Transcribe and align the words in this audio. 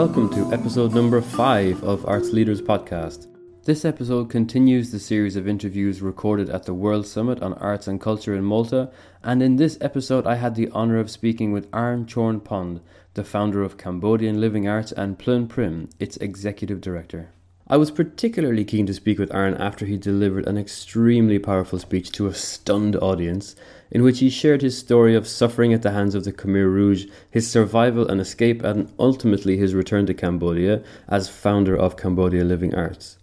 welcome 0.00 0.30
to 0.30 0.50
episode 0.50 0.94
number 0.94 1.20
five 1.20 1.84
of 1.84 2.06
Arts 2.06 2.32
Leaders 2.32 2.62
Podcast. 2.62 3.26
This 3.64 3.84
episode 3.84 4.30
continues 4.30 4.90
the 4.90 4.98
series 4.98 5.36
of 5.36 5.46
interviews 5.46 6.00
recorded 6.00 6.48
at 6.48 6.64
the 6.64 6.72
World 6.72 7.06
Summit 7.06 7.42
on 7.42 7.52
Arts 7.52 7.86
and 7.86 8.00
Culture 8.00 8.34
in 8.34 8.42
Malta, 8.42 8.90
and 9.22 9.42
in 9.42 9.56
this 9.56 9.76
episode, 9.82 10.26
I 10.26 10.36
had 10.36 10.54
the 10.54 10.70
honour 10.70 10.98
of 10.98 11.10
speaking 11.10 11.52
with 11.52 11.68
Arn 11.70 12.06
Chornpond, 12.06 12.80
the 13.12 13.24
founder 13.24 13.62
of 13.62 13.76
Cambodian 13.76 14.40
Living 14.40 14.66
Arts, 14.66 14.90
and 14.90 15.18
Phloeun 15.18 15.46
Prim, 15.50 15.90
its 15.98 16.16
executive 16.16 16.80
director. 16.80 17.34
I 17.68 17.76
was 17.76 17.90
particularly 17.90 18.64
keen 18.64 18.86
to 18.86 18.94
speak 18.94 19.18
with 19.18 19.34
Arn 19.34 19.52
after 19.52 19.84
he 19.84 19.98
delivered 19.98 20.48
an 20.48 20.56
extremely 20.56 21.38
powerful 21.38 21.78
speech 21.78 22.10
to 22.12 22.26
a 22.26 22.32
stunned 22.32 22.96
audience, 22.96 23.54
in 23.90 24.02
which 24.02 24.20
he 24.20 24.30
shared 24.30 24.62
his 24.62 24.78
story 24.78 25.14
of 25.14 25.26
suffering 25.26 25.72
at 25.72 25.82
the 25.82 25.90
hands 25.90 26.14
of 26.14 26.24
the 26.24 26.32
Khmer 26.32 26.72
Rouge, 26.72 27.06
his 27.30 27.50
survival 27.50 28.08
and 28.08 28.20
escape, 28.20 28.62
and 28.62 28.92
ultimately 28.98 29.56
his 29.56 29.74
return 29.74 30.06
to 30.06 30.14
Cambodia 30.14 30.82
as 31.08 31.28
founder 31.28 31.76
of 31.76 31.96
Cambodia 31.96 32.44
Living 32.44 32.74
Arts. 32.74 33.18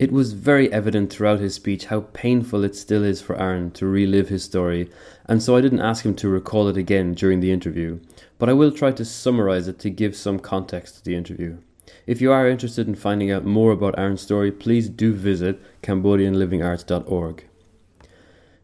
It 0.00 0.12
was 0.12 0.32
very 0.32 0.72
evident 0.72 1.12
throughout 1.12 1.40
his 1.40 1.54
speech 1.54 1.84
how 1.86 2.06
painful 2.14 2.64
it 2.64 2.74
still 2.74 3.04
is 3.04 3.20
for 3.20 3.36
Arn 3.36 3.70
to 3.72 3.86
relive 3.86 4.30
his 4.30 4.42
story, 4.42 4.88
and 5.26 5.42
so 5.42 5.56
I 5.56 5.60
didn't 5.60 5.82
ask 5.82 6.06
him 6.06 6.14
to 6.14 6.28
recall 6.30 6.68
it 6.68 6.78
again 6.78 7.12
during 7.12 7.40
the 7.40 7.52
interview, 7.52 8.00
but 8.38 8.48
I 8.48 8.54
will 8.54 8.72
try 8.72 8.92
to 8.92 9.04
summarize 9.04 9.68
it 9.68 9.78
to 9.80 9.90
give 9.90 10.16
some 10.16 10.38
context 10.38 10.96
to 10.96 11.04
the 11.04 11.14
interview. 11.14 11.58
If 12.06 12.22
you 12.22 12.32
are 12.32 12.48
interested 12.48 12.88
in 12.88 12.94
finding 12.94 13.30
out 13.30 13.44
more 13.44 13.72
about 13.72 13.98
Arn's 13.98 14.22
story, 14.22 14.50
please 14.50 14.88
do 14.88 15.12
visit 15.12 15.60
CambodianLivingArts.org. 15.82 17.44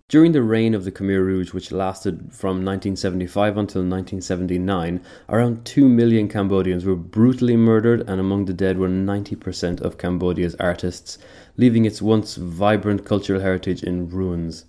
During 0.08 0.30
the 0.30 0.42
reign 0.42 0.72
of 0.72 0.84
the 0.84 0.92
Khmer 0.92 1.18
Rouge, 1.18 1.52
which 1.52 1.72
lasted 1.72 2.32
from 2.32 2.64
1975 2.64 3.56
until 3.56 3.80
1979, 3.80 5.00
around 5.28 5.64
2 5.64 5.88
million 5.88 6.28
Cambodians 6.28 6.84
were 6.84 6.94
brutally 6.94 7.56
murdered, 7.56 8.08
and 8.08 8.20
among 8.20 8.44
the 8.44 8.54
dead 8.54 8.78
were 8.78 8.88
90% 8.88 9.80
of 9.80 9.98
Cambodia's 9.98 10.54
artists, 10.60 11.18
leaving 11.56 11.84
its 11.84 12.00
once 12.00 12.36
vibrant 12.36 13.04
cultural 13.04 13.40
heritage 13.40 13.82
in 13.82 14.08
ruins. 14.08 14.66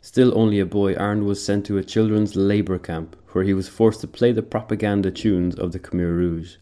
Still 0.00 0.32
only 0.38 0.60
a 0.60 0.64
boy, 0.64 0.94
Arn 0.94 1.24
was 1.24 1.44
sent 1.44 1.66
to 1.66 1.78
a 1.78 1.82
children's 1.82 2.36
labour 2.36 2.78
camp, 2.78 3.16
where 3.32 3.42
he 3.42 3.54
was 3.54 3.68
forced 3.68 4.00
to 4.02 4.06
play 4.06 4.30
the 4.30 4.42
propaganda 4.42 5.10
tunes 5.10 5.56
of 5.56 5.72
the 5.72 5.80
Khmer 5.80 6.16
Rouge. 6.16 6.54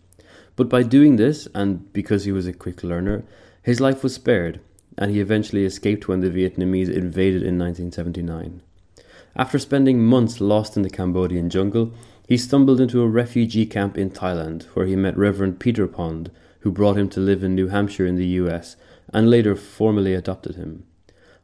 But 0.57 0.71
by 0.71 0.85
doing 0.85 1.17
this, 1.17 1.49
and 1.55 1.93
because 1.93 2.25
he 2.25 2.33
was 2.33 2.47
a 2.47 2.55
quick 2.55 2.83
learner, 2.83 3.25
his 3.63 3.79
life 3.79 4.03
was 4.03 4.15
spared, 4.15 4.61
and 4.97 5.11
he 5.11 5.21
eventually 5.21 5.65
escaped 5.65 6.09
when 6.09 6.21
the 6.21 6.31
Vietnamese 6.31 6.89
invaded 6.89 7.43
in 7.43 7.59
1979. 7.59 8.63
After 9.35 9.59
spending 9.59 10.03
months 10.03 10.41
lost 10.41 10.77
in 10.77 10.83
the 10.83 10.91
Cambodian 10.91 11.51
jungle, 11.51 11.93
he 12.27 12.37
stumbled 12.37 12.81
into 12.81 13.03
a 13.03 13.09
refugee 13.09 13.67
camp 13.67 13.99
in 13.99 14.11
Thailand, 14.11 14.65
where 14.75 14.87
he 14.87 14.97
met 14.97 15.17
Reverend 15.17 15.61
Peter 15.61 15.87
Pond, 15.87 16.31
who 16.61 16.73
brought 16.73 16.97
him 16.97 17.09
to 17.11 17.21
live 17.21 17.45
in 17.45 17.55
New 17.55 17.69
Hampshire 17.69 18.07
in 18.07 18.17
the 18.17 18.27
US, 18.27 18.77
and 19.13 19.31
later 19.31 19.55
formally 19.55 20.15
adopted 20.15 20.57
him. 20.57 20.85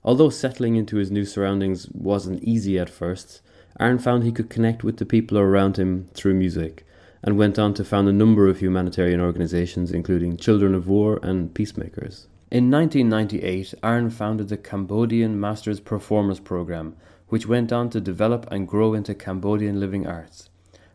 Although 0.02 0.30
settling 0.30 0.76
into 0.76 0.96
his 0.96 1.10
new 1.10 1.24
surroundings 1.24 1.88
wasn't 1.90 2.42
easy 2.42 2.78
at 2.78 2.90
first, 2.90 3.40
Arn 3.78 3.98
found 3.98 4.24
he 4.24 4.32
could 4.32 4.50
connect 4.50 4.82
with 4.82 4.96
the 4.96 5.06
people 5.06 5.38
around 5.38 5.76
him 5.76 6.08
through 6.14 6.34
music, 6.34 6.84
and 7.22 7.38
went 7.38 7.58
on 7.58 7.74
to 7.74 7.84
found 7.84 8.08
a 8.08 8.12
number 8.12 8.48
of 8.48 8.58
humanitarian 8.58 9.20
organizations, 9.20 9.92
including 9.92 10.36
Children 10.36 10.74
of 10.74 10.88
War 10.88 11.20
and 11.22 11.54
Peacemakers. 11.54 12.26
In 12.52 12.70
1998, 12.70 13.72
Arn 13.82 14.10
founded 14.10 14.50
the 14.50 14.58
Cambodian 14.58 15.40
Masters 15.40 15.80
Performers 15.80 16.38
Program, 16.38 16.94
which 17.28 17.46
went 17.46 17.72
on 17.72 17.88
to 17.88 17.98
develop 17.98 18.46
and 18.50 18.68
grow 18.68 18.92
into 18.92 19.14
Cambodian 19.14 19.80
Living 19.80 20.06
Arts. 20.06 20.50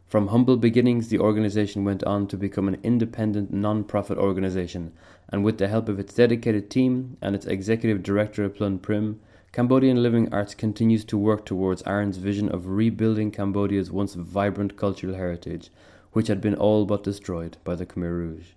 From 0.06 0.28
humble 0.28 0.58
beginnings, 0.58 1.08
the 1.08 1.18
organization 1.18 1.84
went 1.84 2.04
on 2.04 2.28
to 2.28 2.38
become 2.38 2.68
an 2.68 2.78
independent 2.84 3.52
non 3.52 3.86
profit 3.86 4.20
organization, 4.20 4.92
and 5.30 5.44
with 5.44 5.58
the 5.58 5.68
help 5.68 5.90
of 5.90 5.98
its 5.98 6.14
dedicated 6.14 6.70
team 6.70 7.18
and 7.24 7.34
its 7.34 7.48
executive 7.48 8.04
director, 8.04 8.48
Phloeun 8.52 8.80
Prim, 8.80 9.20
Cambodian 9.52 10.04
Living 10.04 10.32
Arts 10.32 10.54
continues 10.54 11.04
to 11.06 11.18
work 11.18 11.44
towards 11.44 11.82
Arn's 11.82 12.18
vision 12.18 12.50
of 12.50 12.68
rebuilding 12.68 13.32
Cambodia's 13.32 13.90
once 13.90 14.14
vibrant 14.14 14.78
cultural 14.78 15.16
heritage 15.16 15.72
which 16.12 16.28
had 16.28 16.40
been 16.40 16.54
all 16.54 16.86
but 16.86 17.04
destroyed 17.04 17.58
by 17.64 17.74
the 17.74 17.86
Khmer 17.88 18.12
Rouge. 18.12 18.50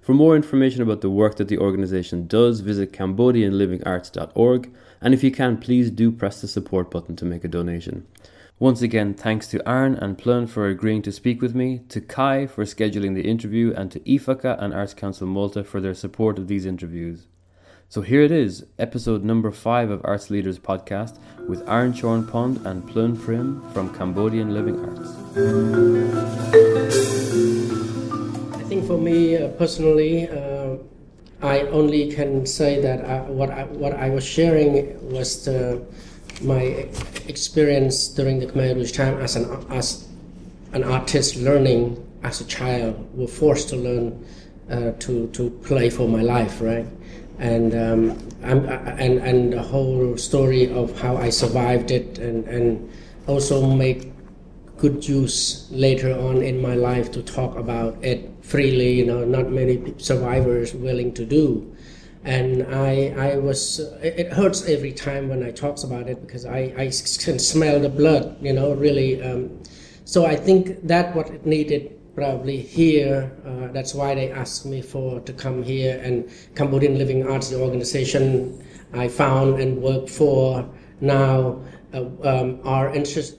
For 0.00 0.14
more 0.14 0.36
information 0.36 0.82
about 0.82 1.00
the 1.00 1.10
work 1.10 1.36
that 1.36 1.48
the 1.48 1.58
organisation 1.58 2.26
does, 2.26 2.60
visit 2.60 2.92
CambodianLivingArts.org, 2.92 4.72
and 5.00 5.12
if 5.12 5.24
you 5.24 5.30
can, 5.30 5.56
please 5.56 5.90
do 5.90 6.12
press 6.12 6.40
the 6.40 6.48
support 6.48 6.90
button 6.90 7.16
to 7.16 7.24
make 7.24 7.44
a 7.44 7.48
donation. 7.48 8.06
Once 8.58 8.80
again, 8.80 9.12
thanks 9.12 9.48
to 9.48 9.68
Arn 9.68 9.94
and 9.94 10.16
Phloeun 10.16 10.48
for 10.48 10.66
agreeing 10.66 11.02
to 11.02 11.12
speak 11.12 11.42
with 11.42 11.54
me, 11.54 11.82
to 11.90 12.00
Kai 12.00 12.46
for 12.46 12.64
scheduling 12.64 13.14
the 13.14 13.28
interview, 13.28 13.74
and 13.76 13.92
to 13.92 14.00
IFACCA 14.00 14.62
and 14.62 14.72
Arts 14.72 14.94
Council 14.94 15.26
Malta 15.26 15.62
for 15.62 15.78
their 15.80 15.92
support 15.92 16.38
of 16.38 16.48
these 16.48 16.64
interviews. 16.64 17.26
So 17.88 18.00
here 18.00 18.22
it 18.22 18.32
is, 18.32 18.64
episode 18.78 19.22
number 19.22 19.52
5 19.52 19.90
of 19.90 20.00
Arts 20.04 20.30
Leaders 20.30 20.58
podcast 20.58 21.18
with 21.46 21.68
Arn 21.68 21.92
Chorn 21.92 22.26
Pond 22.26 22.66
and 22.66 22.82
Phloeun 22.88 23.22
Prim 23.22 23.62
from 23.72 23.94
Cambodian 23.94 24.54
Living 24.54 24.82
Arts. 24.84 25.10
For 28.86 28.98
me 28.98 29.36
uh, 29.36 29.48
personally, 29.48 30.28
uh, 30.28 30.76
I 31.42 31.60
only 31.62 32.12
can 32.12 32.46
say 32.46 32.80
that 32.80 33.04
I, 33.04 33.18
uh, 33.18 33.22
what, 33.24 33.50
I, 33.50 33.64
what 33.64 33.92
I 33.94 34.10
was 34.10 34.24
sharing 34.24 34.74
was 35.10 35.44
the, 35.44 35.82
my 36.42 36.88
experience 37.26 38.08
during 38.08 38.38
the 38.38 38.46
Khmer 38.46 38.74
Rouge 38.74 38.92
time 38.92 39.18
as 39.18 39.36
an, 39.36 39.66
as 39.70 40.08
an 40.72 40.84
artist 40.84 41.36
learning 41.36 42.02
as 42.22 42.40
a 42.40 42.44
child, 42.44 42.94
were 43.16 43.26
forced 43.26 43.68
to 43.70 43.76
learn 43.76 44.24
uh, 44.70 44.92
to, 44.98 45.28
to 45.28 45.50
play 45.64 45.90
for 45.90 46.08
my 46.08 46.22
life, 46.22 46.60
right? 46.60 46.86
and 47.38 47.74
um, 47.74 48.28
I'm, 48.42 48.64
and 48.66 49.18
and 49.18 49.52
the 49.52 49.62
whole 49.62 50.16
story 50.16 50.72
of 50.72 50.98
how 50.98 51.16
I 51.16 51.30
survived 51.30 51.90
it, 51.90 52.18
and 52.18 52.46
and 52.46 52.90
also 53.26 53.66
make 53.66 54.12
good 54.78 55.06
use 55.08 55.68
later 55.70 56.12
on 56.12 56.42
in 56.42 56.60
my 56.60 56.74
life 56.74 57.10
to 57.12 57.22
talk 57.22 57.56
about 57.56 58.02
it 58.04 58.30
freely. 58.42 58.92
You 58.92 59.06
know, 59.06 59.24
not 59.24 59.50
many 59.50 59.94
survivors 59.98 60.74
willing 60.74 61.12
to 61.14 61.24
do, 61.24 61.74
and 62.24 62.62
I 62.74 63.14
I 63.16 63.36
was 63.36 63.80
it 64.02 64.32
hurts 64.32 64.68
every 64.68 64.92
time 64.92 65.28
when 65.28 65.42
I 65.42 65.50
talks 65.50 65.82
about 65.84 66.08
it 66.08 66.20
because 66.20 66.44
I 66.44 66.72
I 66.76 66.84
can 67.24 67.38
smell 67.38 67.80
the 67.80 67.88
blood. 67.88 68.36
You 68.40 68.52
know, 68.52 68.74
really. 68.74 69.22
Um, 69.22 69.62
so 70.04 70.24
I 70.24 70.36
think 70.36 70.86
that 70.86 71.16
what 71.16 71.30
it 71.30 71.46
needed 71.46 71.96
probably 72.16 72.56
here. 72.58 73.30
Uh, 73.44 73.70
that's 73.72 73.94
why 73.94 74.14
they 74.14 74.30
asked 74.30 74.64
me 74.64 74.80
for 74.80 75.20
to 75.20 75.32
come 75.32 75.62
here. 75.62 76.00
And 76.02 76.30
Cambodian 76.54 76.96
Living 76.96 77.26
Arts, 77.28 77.50
the 77.50 77.60
organization 77.60 78.64
I 78.94 79.06
found 79.08 79.60
and 79.60 79.82
work 79.82 80.08
for 80.08 80.66
now, 81.00 81.60
uh, 81.92 82.06
um, 82.24 82.60
are 82.64 82.94
interest 82.94 83.36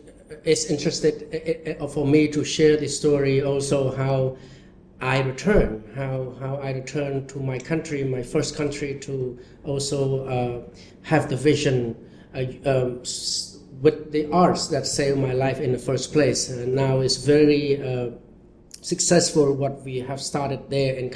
is 0.48 0.72
interested 0.72 1.76
uh, 1.80 1.84
uh, 1.84 1.88
for 1.88 2.08
me 2.08 2.28
to 2.30 2.44
share 2.44 2.78
the 2.78 2.88
story. 2.88 3.44
Also, 3.44 3.96
how 3.96 4.38
I 5.02 5.20
return, 5.22 5.84
how 5.96 6.36
how 6.40 6.56
I 6.58 6.72
return 6.72 7.28
to 7.28 7.40
my 7.40 7.60
country, 7.60 8.04
my 8.04 8.24
first 8.24 8.56
country, 8.56 8.98
to 9.02 9.38
also 9.64 10.26
uh, 10.26 10.80
have 11.04 11.30
the 11.30 11.38
vision. 11.38 11.96
Uh, 12.34 12.46
um, 12.66 13.04
with 13.82 14.12
the 14.12 14.28
arts 14.32 14.70
that 14.70 14.88
saved 14.88 15.20
my 15.20 15.34
life 15.34 15.60
in 15.60 15.72
the 15.72 15.78
first 15.78 16.12
place, 16.12 16.50
and 16.50 16.74
now 16.74 17.00
it's 17.00 17.18
very 17.18 17.78
successful 18.82 19.54
what 19.54 19.84
we 19.84 20.00
have 20.00 20.22
started 20.22 20.70
there 20.70 20.96
in 20.96 21.14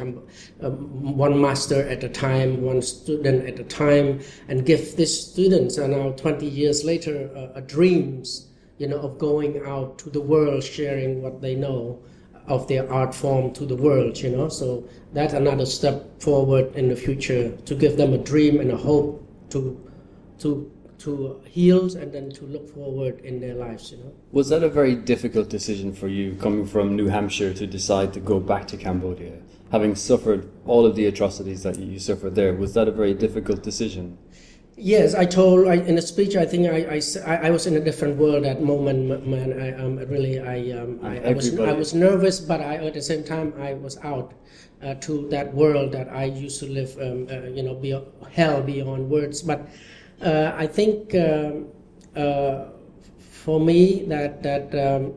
um, 0.61 1.15
one 1.15 1.39
master 1.39 1.87
at 1.87 2.03
a 2.03 2.09
time, 2.09 2.61
one 2.61 2.81
student 2.81 3.47
at 3.47 3.59
a 3.59 3.63
time, 3.63 4.19
and 4.47 4.65
give 4.65 4.95
these 4.97 5.31
students 5.31 5.77
and 5.77 5.93
now 5.93 6.11
20 6.11 6.45
years 6.45 6.83
later 6.83 7.29
uh, 7.35 7.57
a 7.57 7.61
dreams, 7.61 8.50
you 8.81 8.87
know, 8.87 8.97
of 8.97 9.19
going 9.19 9.61
out 9.63 9.99
to 9.99 10.09
the 10.09 10.19
world, 10.19 10.63
sharing 10.63 11.21
what 11.21 11.39
they 11.39 11.53
know 11.53 11.99
of 12.47 12.67
their 12.67 12.91
art 12.91 13.13
form 13.13 13.53
to 13.53 13.63
the 13.63 13.75
world, 13.75 14.17
you 14.17 14.29
know. 14.35 14.49
So 14.49 14.89
that's 15.13 15.33
another 15.33 15.67
step 15.67 16.19
forward 16.19 16.75
in 16.75 16.89
the 16.89 16.95
future 16.95 17.51
to 17.51 17.75
give 17.75 17.95
them 17.95 18.13
a 18.13 18.17
dream 18.17 18.59
and 18.59 18.71
a 18.71 18.77
hope 18.77 19.23
to 19.51 19.61
to 20.39 20.71
to 21.03 21.41
heal 21.49 21.83
and 21.97 22.11
then 22.11 22.29
to 22.29 22.45
look 22.45 22.67
forward 22.73 23.19
in 23.21 23.39
their 23.39 23.55
lives 23.55 23.91
you 23.91 23.97
know? 23.97 24.13
Was 24.31 24.49
that 24.49 24.61
a 24.61 24.69
very 24.69 24.95
difficult 24.95 25.49
decision 25.49 25.93
for 25.93 26.07
you 26.07 26.35
coming 26.35 26.63
from 26.63 26.95
new 26.95 27.07
hampshire 27.07 27.55
to 27.55 27.65
decide 27.65 28.13
to 28.13 28.19
go 28.19 28.39
back 28.39 28.67
to 28.67 28.77
cambodia? 28.77 29.33
Having 29.71 29.95
suffered 29.95 30.47
all 30.67 30.85
of 30.85 30.95
the 30.95 31.07
atrocities 31.07 31.63
that 31.63 31.79
you 31.79 31.97
suffered 31.97 32.35
there 32.35 32.53
was 32.53 32.75
that 32.75 32.87
a 32.87 32.91
very 32.91 33.15
difficult 33.15 33.63
decision 33.63 34.19
Yes, 34.83 35.13
I 35.13 35.25
told 35.25 35.67
I, 35.67 35.75
in 35.75 35.95
a 35.99 36.01
speech. 36.01 36.35
I 36.35 36.43
think 36.43 36.65
I, 36.65 36.99
I, 37.27 37.47
I 37.47 37.49
was 37.51 37.67
in 37.67 37.77
a 37.77 37.79
different 37.79 38.17
world 38.17 38.45
at 38.45 38.63
moment. 38.63 39.27
Man, 39.27 39.53
I 39.61 39.73
um, 39.77 39.97
really 40.09 40.39
I, 40.39 40.71
um, 40.75 40.99
I, 41.03 41.19
I, 41.19 41.33
was 41.33 41.59
I 41.59 41.71
was 41.71 41.93
nervous, 41.93 42.39
but 42.39 42.61
I, 42.61 42.77
at 42.87 42.95
the 42.95 43.01
same 43.01 43.23
time 43.23 43.53
I 43.59 43.75
was 43.75 43.99
out 43.99 44.33
uh, 44.81 44.95
to 44.95 45.29
that 45.29 45.53
world 45.53 45.91
that 45.91 46.09
I 46.09 46.25
used 46.25 46.59
to 46.61 46.65
live. 46.65 46.97
Um, 46.97 47.27
uh, 47.29 47.47
you 47.49 47.61
know, 47.61 47.75
be 47.75 47.93
hell 48.31 48.63
beyond 48.63 49.07
words. 49.07 49.43
But 49.43 49.69
uh, 50.19 50.53
I 50.57 50.65
think 50.65 51.13
um, 51.13 51.67
uh, 52.15 52.69
for 53.19 53.59
me 53.59 54.05
that 54.05 54.41
that 54.41 54.73
um, 54.73 55.13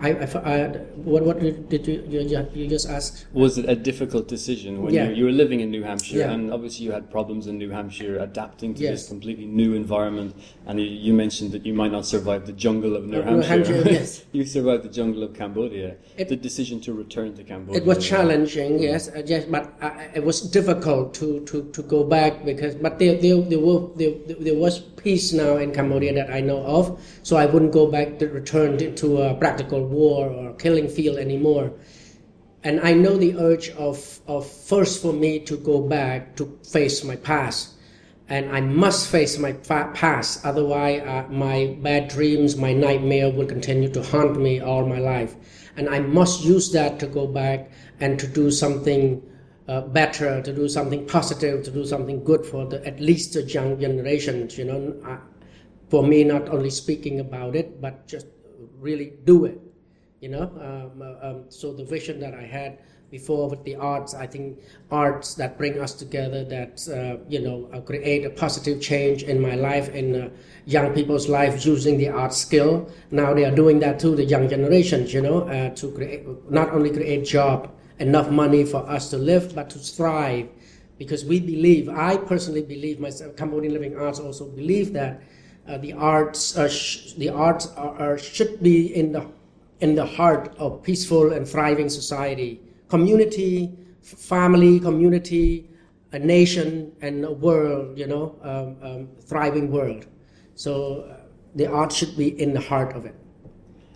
I, 0.00 0.10
I, 0.12 0.24
I, 0.54 0.68
what 0.94 1.24
what 1.24 1.40
did 1.40 1.86
you, 1.88 2.04
you 2.08 2.46
you 2.54 2.68
just 2.68 2.88
ask? 2.88 3.26
Was 3.32 3.58
it 3.58 3.68
a 3.68 3.74
difficult 3.74 4.28
decision 4.28 4.82
when 4.82 4.94
Yeah. 4.94 5.08
you, 5.08 5.14
you 5.16 5.24
were 5.24 5.32
living 5.32 5.58
in 5.60 5.70
New 5.72 5.82
Hampshire 5.82 6.18
Yeah. 6.18 6.30
and 6.30 6.52
obviously 6.52 6.84
you 6.86 6.92
had 6.92 7.10
problems 7.10 7.48
in 7.48 7.58
New 7.58 7.70
Hampshire 7.70 8.18
adapting 8.20 8.74
to 8.74 8.82
Yes. 8.82 8.90
this 8.92 9.08
completely 9.08 9.46
new 9.46 9.74
environment 9.74 10.36
and 10.66 10.78
you, 10.78 10.86
you 10.86 11.12
mentioned 11.12 11.50
that 11.50 11.66
you 11.66 11.74
might 11.74 11.90
not 11.90 12.06
survive 12.06 12.46
the 12.46 12.52
jungle 12.52 12.94
of 12.94 13.06
New 13.06 13.20
Uh, 13.22 13.30
New 13.30 13.40
Hampshire. 13.42 13.74
Hampshire, 13.74 13.92
yes. 13.98 14.24
you 14.30 14.44
survived 14.44 14.84
the 14.84 14.88
jungle 15.00 15.22
of 15.24 15.34
Cambodia. 15.34 15.96
It- 16.16 16.28
the 16.28 16.36
decision 16.36 16.78
to 16.82 16.92
return 16.92 17.34
to 17.34 17.42
Cambodia. 17.42 17.80
It 17.80 17.86
was 17.86 17.98
challenging, 18.06 18.78
yes, 18.78 19.08
uh, 19.08 19.22
yes, 19.26 19.46
but 19.46 19.72
uh, 19.80 19.90
it 20.14 20.22
was 20.24 20.42
difficult 20.42 21.12
to, 21.14 21.40
to, 21.46 21.64
to 21.72 21.82
go 21.82 22.04
back 22.04 22.44
because, 22.44 22.74
but 22.76 22.98
there, 23.00 23.16
there, 23.16 23.40
there, 23.40 23.58
were, 23.58 23.88
there, 23.96 24.12
there 24.38 24.54
was 24.54 24.78
peace 24.78 25.32
now 25.32 25.56
in 25.56 25.72
Cambodia 25.72 26.12
that 26.14 26.30
I 26.30 26.40
know 26.40 26.60
of, 26.78 27.00
so 27.24 27.36
I 27.36 27.46
wouldn't 27.46 27.72
go 27.72 27.90
back 27.90 28.18
to 28.20 28.28
return 28.28 28.76
to 28.94 29.22
a 29.22 29.34
practical 29.34 29.87
war 29.90 30.28
or 30.28 30.54
killing 30.54 30.88
field 30.88 31.18
anymore. 31.18 31.72
And 32.64 32.80
I 32.80 32.92
know 32.92 33.16
the 33.16 33.36
urge 33.38 33.70
of, 33.70 34.20
of 34.26 34.46
first 34.46 35.00
for 35.00 35.12
me 35.12 35.38
to 35.40 35.56
go 35.56 35.80
back 35.80 36.36
to 36.36 36.58
face 36.70 37.04
my 37.04 37.16
past. 37.16 37.74
And 38.28 38.50
I 38.50 38.60
must 38.60 39.08
face 39.08 39.38
my 39.38 39.52
past, 39.52 40.44
otherwise, 40.44 41.00
uh, 41.00 41.26
my 41.30 41.78
bad 41.80 42.08
dreams, 42.08 42.56
my 42.56 42.74
nightmare 42.74 43.30
will 43.30 43.46
continue 43.46 43.88
to 43.90 44.02
haunt 44.02 44.38
me 44.38 44.60
all 44.60 44.84
my 44.84 44.98
life. 44.98 45.34
And 45.78 45.88
I 45.88 46.00
must 46.00 46.44
use 46.44 46.70
that 46.72 46.98
to 47.00 47.06
go 47.06 47.26
back 47.26 47.70
and 48.00 48.18
to 48.18 48.26
do 48.26 48.50
something 48.50 49.22
uh, 49.66 49.80
better, 49.80 50.42
to 50.42 50.52
do 50.52 50.68
something 50.68 51.06
positive, 51.06 51.64
to 51.64 51.70
do 51.70 51.86
something 51.86 52.22
good 52.22 52.44
for 52.44 52.66
the, 52.66 52.86
at 52.86 53.00
least 53.00 53.32
the 53.32 53.44
young 53.44 53.80
generations. 53.80 54.58
You 54.58 54.64
know, 54.64 55.00
I, 55.06 55.18
for 55.88 56.02
me, 56.02 56.22
not 56.22 56.50
only 56.50 56.70
speaking 56.70 57.20
about 57.20 57.56
it, 57.56 57.80
but 57.80 58.06
just 58.06 58.26
really 58.78 59.14
do 59.24 59.46
it 59.46 59.67
you 60.20 60.28
know 60.28 60.50
um, 60.60 61.02
uh, 61.02 61.28
um, 61.28 61.44
so 61.48 61.72
the 61.72 61.84
vision 61.84 62.18
that 62.20 62.34
i 62.34 62.42
had 62.42 62.78
before 63.10 63.48
with 63.48 63.62
the 63.64 63.74
arts 63.76 64.14
i 64.14 64.26
think 64.26 64.58
arts 64.90 65.34
that 65.34 65.56
bring 65.56 65.80
us 65.80 65.94
together 65.94 66.44
that 66.44 66.86
uh, 66.88 67.22
you 67.28 67.40
know 67.40 67.68
uh, 67.72 67.80
create 67.80 68.24
a 68.24 68.30
positive 68.30 68.80
change 68.80 69.22
in 69.22 69.40
my 69.40 69.54
life 69.54 69.88
in 69.90 70.14
uh, 70.14 70.28
young 70.66 70.92
people's 70.92 71.28
life 71.28 71.64
using 71.64 71.96
the 71.96 72.08
art 72.08 72.34
skill. 72.34 72.90
Now 73.10 73.32
they 73.32 73.46
are 73.46 73.54
doing 73.54 73.78
that 73.80 73.98
to 74.00 74.14
the 74.14 74.24
young 74.24 74.48
generations 74.48 75.14
you 75.14 75.22
know 75.22 75.40
uh, 75.42 75.70
to 75.76 75.90
create 75.92 76.26
not 76.50 76.70
only 76.70 76.90
create 76.90 77.24
job 77.24 77.70
enough 77.98 78.30
money 78.30 78.64
for 78.64 78.86
us 78.88 79.10
to 79.10 79.16
live 79.16 79.54
but 79.54 79.70
to 79.70 79.78
thrive. 79.78 80.48
Because 80.98 81.24
we 81.24 81.38
believe 81.38 81.88
i 81.88 82.16
personally 82.16 82.62
believe 82.62 82.98
myself 82.98 83.36
cambodian 83.36 83.72
living 83.72 83.96
arts 83.96 84.18
also 84.18 84.48
believe 84.48 84.92
that 84.94 85.22
uh, 85.68 85.78
the 85.78 85.92
arts 85.92 86.58
sh- 86.68 87.12
the 87.12 87.28
arts 87.28 87.68
are, 87.76 87.94
are, 88.00 88.18
should 88.18 88.60
be 88.60 88.92
in 88.96 89.12
the 89.12 89.24
in 89.80 89.94
the 89.94 90.06
heart 90.06 90.54
of 90.58 90.82
peaceful 90.82 91.32
and 91.32 91.46
thriving 91.46 91.88
society. 91.88 92.60
Community 92.88 93.76
family 94.16 94.80
community 94.80 95.68
a 96.12 96.18
nation 96.18 96.92
and 97.02 97.24
a 97.24 97.32
world 97.32 97.98
you 97.98 98.06
know 98.06 98.34
um, 98.42 98.76
um, 98.82 99.08
thriving 99.22 99.70
world. 99.70 100.06
So 100.54 101.02
uh, 101.02 101.16
the 101.54 101.66
art 101.66 101.92
should 101.92 102.16
be 102.16 102.40
in 102.40 102.52
the 102.52 102.60
heart 102.60 102.96
of 102.96 103.04
it. 103.04 103.14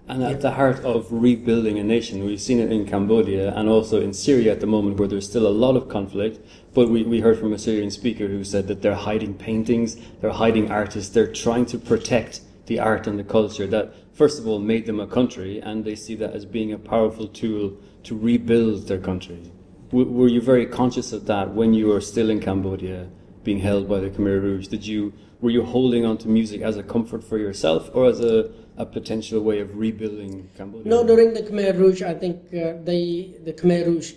And 0.09 0.23
at 0.25 0.41
the 0.41 0.51
heart 0.51 0.81
of 0.81 1.07
rebuilding 1.11 1.79
a 1.79 1.85
nation, 1.85 2.25
we've 2.25 2.41
seen 2.41 2.59
it 2.59 2.73
in 2.73 2.87
Cambodia 2.87 3.55
and 3.55 3.69
also 3.69 4.01
in 4.01 4.13
Syria 4.13 4.53
at 4.53 4.61
the 4.61 4.67
moment, 4.67 4.99
where 4.99 5.07
there's 5.07 5.29
still 5.29 5.47
a 5.47 5.57
lot 5.65 5.77
of 5.77 5.89
conflict. 5.89 6.45
But 6.75 6.91
we, 6.91 7.05
we 7.05 7.21
heard 7.21 7.39
from 7.39 7.53
a 7.53 7.59
Syrian 7.59 7.91
speaker 7.91 8.27
who 8.27 8.43
said 8.43 8.67
that 8.67 8.83
they're 8.83 8.97
hiding 8.97 9.35
paintings, 9.35 9.97
they're 10.21 10.31
hiding 10.31 10.71
artists, 10.73 11.15
they're 11.15 11.33
trying 11.33 11.67
to 11.67 11.79
protect 11.79 12.41
the 12.67 12.79
art 12.79 13.07
and 13.07 13.19
the 13.19 13.25
culture 13.25 13.67
that, 13.67 13.95
first 14.13 14.39
of 14.39 14.47
all, 14.47 14.59
made 14.59 14.87
them 14.87 15.01
a 15.01 15.07
country, 15.07 15.61
and 15.61 15.85
they 15.85 15.95
see 15.95 16.15
that 16.17 16.33
as 16.33 16.45
being 16.45 16.73
a 16.73 16.79
powerful 16.79 17.27
tool 17.27 17.77
to 18.05 18.17
rebuild 18.17 18.89
their 18.89 18.99
country. 18.99 19.53
W- 19.91 20.11
were 20.11 20.29
you 20.29 20.41
very 20.41 20.67
conscious 20.67 21.13
of 21.13 21.27
that 21.27 21.55
when 21.55 21.75
you 21.75 21.89
were 21.89 22.01
still 22.01 22.31
in 22.31 22.41
Cambodia, 22.41 23.09
being 23.45 23.59
held 23.59 23.89
by 23.89 24.01
the 24.01 24.11
Khmer 24.11 24.41
Rouge? 24.41 24.69
Did 24.69 24.87
you 24.87 25.13
were 25.43 25.51
you 25.51 25.65
holding 25.65 26.07
on 26.07 26.17
to 26.17 26.29
music 26.29 26.63
as 26.63 26.77
a 26.77 26.83
comfort 26.83 27.23
for 27.25 27.37
yourself 27.37 27.91
or 27.93 28.07
as 28.07 28.21
a, 28.21 28.51
a 28.77 28.87
potential 28.87 29.41
way 29.41 29.59
of 29.59 29.77
rebuilding 29.77 30.49
Cambodia? 30.57 30.89
no 30.89 31.05
during 31.05 31.35
the 31.35 31.43
khmer 31.43 31.77
rouge 31.77 32.01
i 32.01 32.15
think 32.15 32.37
uh, 32.55 32.75
they 32.85 33.35
the 33.45 33.53
khmer 33.53 33.85
rouge 33.85 34.13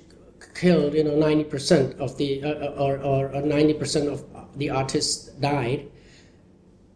killed 0.53 0.94
you 0.94 1.03
know 1.03 1.15
90% 1.15 1.98
of 2.00 2.18
the 2.18 2.44
uh, 2.44 2.83
or, 2.83 2.98
or, 3.00 3.27
or 3.36 3.41
90% 3.41 4.07
of 4.13 4.24
the 4.57 4.69
artists 4.69 5.30
died 5.39 5.89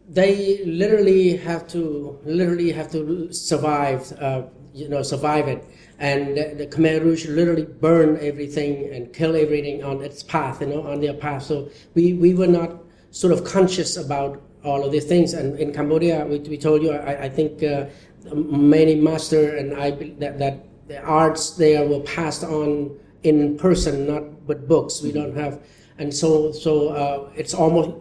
they 0.09 0.65
literally 0.65 1.38
have 1.38 1.67
to 1.67 2.19
literally 2.25 2.71
have 2.71 2.91
to 2.91 3.31
survive 3.31 4.11
uh, 4.13 4.44
you 4.73 4.89
know 4.89 5.03
survive 5.03 5.47
it. 5.47 5.63
And 6.00 6.38
the, 6.38 6.56
the 6.56 6.67
Khmer 6.67 7.01
Rouge 7.03 7.27
literally 7.27 7.65
burn 7.65 8.17
everything 8.21 8.94
and 8.94 9.13
kill 9.13 9.35
everything 9.35 9.83
on 9.83 10.01
its 10.01 10.23
path 10.23 10.61
you 10.61 10.67
know 10.67 10.81
on 10.83 11.00
their 11.01 11.13
path. 11.13 11.44
So 11.44 11.69
we, 11.94 12.13
we 12.13 12.33
were 12.33 12.47
not 12.47 12.81
sort 13.11 13.33
of 13.33 13.44
conscious 13.44 13.97
about 13.97 14.41
all 14.63 14.83
of 14.83 14.91
these 14.91 15.06
things. 15.06 15.33
And 15.33 15.59
in 15.59 15.73
Cambodia 15.73 16.25
we, 16.25 16.39
we 16.39 16.57
told 16.57 16.81
you 16.81 16.91
I, 16.91 17.25
I 17.25 17.29
think 17.29 17.63
uh, 17.63 17.85
many 18.33 18.95
master 18.95 19.56
and 19.57 19.75
I 19.75 19.91
that, 20.19 20.39
that 20.39 20.65
the 20.88 21.01
arts 21.03 21.51
there 21.51 21.88
were 21.88 22.00
passed 22.01 22.44
on 22.44 22.97
in 23.21 23.57
person 23.57 24.07
not 24.07 24.47
but 24.47 24.67
books. 24.67 25.03
We 25.03 25.11
don't 25.11 25.35
have 25.38 25.61
and 26.00 26.11
so 26.11 26.51
so 26.51 26.89
uh, 26.89 27.29
it's 27.35 27.53
almost 27.53 27.91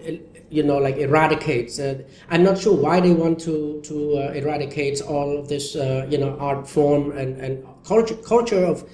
you 0.50 0.62
know 0.62 0.78
like 0.78 0.96
eradicates 0.96 1.78
uh, 1.78 1.98
i'm 2.30 2.42
not 2.42 2.56
sure 2.58 2.74
why 2.74 3.00
they 3.00 3.12
want 3.12 3.38
to 3.38 3.80
to 3.82 4.16
uh, 4.16 4.32
eradicate 4.32 5.00
all 5.02 5.38
of 5.38 5.48
this 5.48 5.76
uh, 5.76 6.06
you 6.10 6.18
know 6.18 6.36
art 6.38 6.66
form 6.68 7.10
and 7.12 7.36
and 7.40 7.64
culture 7.84 8.14
culture 8.16 8.64
of 8.64 8.88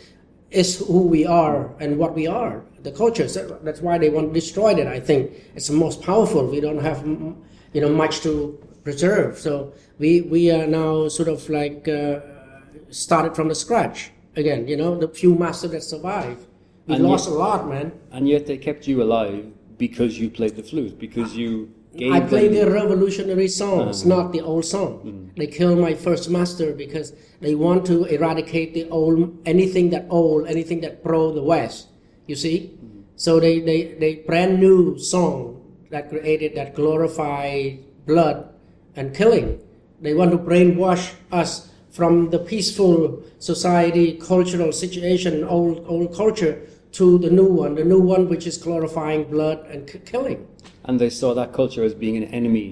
is 0.50 0.78
who 0.86 1.00
we 1.06 1.24
are 1.26 1.74
and 1.80 1.98
what 1.98 2.14
we 2.14 2.26
are 2.26 2.62
the 2.84 2.92
culture. 2.92 3.26
So 3.28 3.58
that's 3.64 3.80
why 3.80 3.96
they 3.98 4.10
want 4.10 4.28
to 4.28 4.34
destroy 4.40 4.72
it 4.72 4.86
i 4.86 5.00
think. 5.00 5.32
It's 5.56 5.68
the 5.68 5.74
most 5.86 6.02
powerful. 6.02 6.46
We 6.46 6.60
don't 6.60 6.82
have 6.82 6.98
mm, 6.98 7.34
you 7.72 7.80
know 7.80 7.88
much 7.88 8.20
to 8.20 8.32
preserve. 8.84 9.38
So 9.38 9.72
we 9.98 10.20
we 10.20 10.50
are 10.50 10.66
now 10.66 11.08
sort 11.08 11.28
of 11.34 11.48
like 11.48 11.88
uh, 11.88 12.20
started 12.90 13.34
from 13.34 13.48
the 13.48 13.54
scratch 13.54 14.10
again 14.36 14.68
you 14.68 14.76
know 14.76 14.90
the 14.98 15.08
few 15.08 15.34
masters 15.34 15.70
that 15.70 15.82
survive. 15.82 16.38
We 16.86 16.94
And 16.96 17.04
lost 17.04 17.26
yet- 17.26 17.34
a 17.36 17.38
lot 17.38 17.68
man. 17.68 17.92
And 18.12 18.28
yet 18.28 18.44
they 18.46 18.58
kept 18.58 18.86
you 18.86 19.02
alive 19.02 19.46
because 19.78 20.18
you 20.18 20.30
played 20.30 20.56
the 20.56 20.62
flute, 20.62 20.98
because 20.98 21.36
you 21.36 21.72
gave 21.96 22.12
I 22.12 22.20
played 22.20 22.52
them- 22.52 22.66
the 22.66 22.70
revolutionary 22.70 23.48
songs, 23.48 24.02
mm. 24.02 24.06
not 24.06 24.32
the 24.32 24.40
old 24.40 24.64
song. 24.64 25.00
Mm. 25.04 25.36
They 25.36 25.46
killed 25.46 25.78
my 25.78 25.94
first 25.94 26.30
master 26.30 26.72
because 26.72 27.12
they 27.40 27.54
want 27.54 27.86
to 27.86 28.04
eradicate 28.04 28.74
the 28.74 28.88
old 28.88 29.38
anything 29.46 29.90
that 29.90 30.06
old, 30.10 30.46
anything 30.46 30.80
that 30.80 31.02
pro 31.02 31.32
the 31.32 31.42
West. 31.42 31.88
You 32.26 32.36
see, 32.36 32.72
mm. 32.72 33.02
so 33.16 33.40
they 33.40 33.60
they 33.60 33.94
they 33.98 34.14
brand 34.16 34.60
new 34.60 34.98
song 34.98 35.60
that 35.90 36.08
created 36.08 36.54
that 36.56 36.74
glorify 36.74 37.76
blood 38.06 38.48
and 38.96 39.14
killing. 39.14 39.60
They 40.00 40.14
want 40.14 40.32
to 40.32 40.38
brainwash 40.38 41.14
us 41.30 41.70
from 41.90 42.30
the 42.30 42.38
peaceful 42.38 43.22
society, 43.38 44.14
cultural 44.14 44.72
situation, 44.72 45.44
old 45.44 45.84
old 45.86 46.14
culture 46.14 46.66
to 46.98 47.18
the 47.18 47.30
new 47.30 47.46
one, 47.62 47.74
the 47.74 47.84
new 47.84 48.00
one 48.00 48.28
which 48.28 48.46
is 48.46 48.56
glorifying 48.58 49.24
blood 49.34 49.58
and 49.72 49.86
k- 49.86 50.00
killing. 50.10 50.40
and 50.86 51.00
they 51.00 51.10
saw 51.10 51.34
that 51.34 51.52
culture 51.52 51.82
as 51.88 51.94
being 51.94 52.16
an 52.22 52.24
enemy 52.40 52.68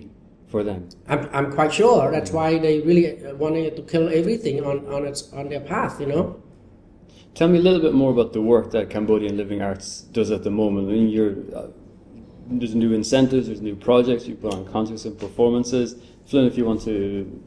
for 0.53 0.63
them. 0.63 0.81
I'm, 1.09 1.23
I'm 1.33 1.49
quite 1.59 1.73
sure 1.73 2.11
that's 2.17 2.31
why 2.39 2.59
they 2.59 2.81
really 2.89 3.07
uh, 3.25 3.35
wanted 3.45 3.75
to 3.77 3.83
kill 3.83 4.07
everything 4.21 4.57
on, 4.71 4.77
on 4.95 5.07
its 5.11 5.21
on 5.33 5.49
their 5.49 5.65
path, 5.73 5.95
you 6.03 6.07
know. 6.07 6.25
Tell 7.35 7.49
me 7.49 7.59
a 7.59 7.63
little 7.63 7.81
bit 7.81 7.95
more 7.95 8.13
about 8.17 8.31
the 8.35 8.43
work 8.43 8.71
that 8.73 8.91
Cambodian 8.91 9.35
Living 9.43 9.61
Arts 9.63 10.03
does 10.19 10.31
at 10.31 10.43
the 10.45 10.51
moment. 10.51 10.89
I 10.89 10.93
mean, 10.93 11.09
you're, 11.09 11.35
uh, 11.57 11.69
there's 12.59 12.75
new 12.75 12.93
incentives, 12.93 13.47
there's 13.47 13.63
new 13.63 13.75
projects, 13.89 14.27
you 14.29 14.35
put 14.35 14.53
on 14.53 14.67
concerts 14.67 15.05
and 15.07 15.19
performances. 15.19 15.95
Phloeun, 16.29 16.47
if 16.47 16.57
you 16.59 16.65
want 16.67 16.83
to 16.83 17.43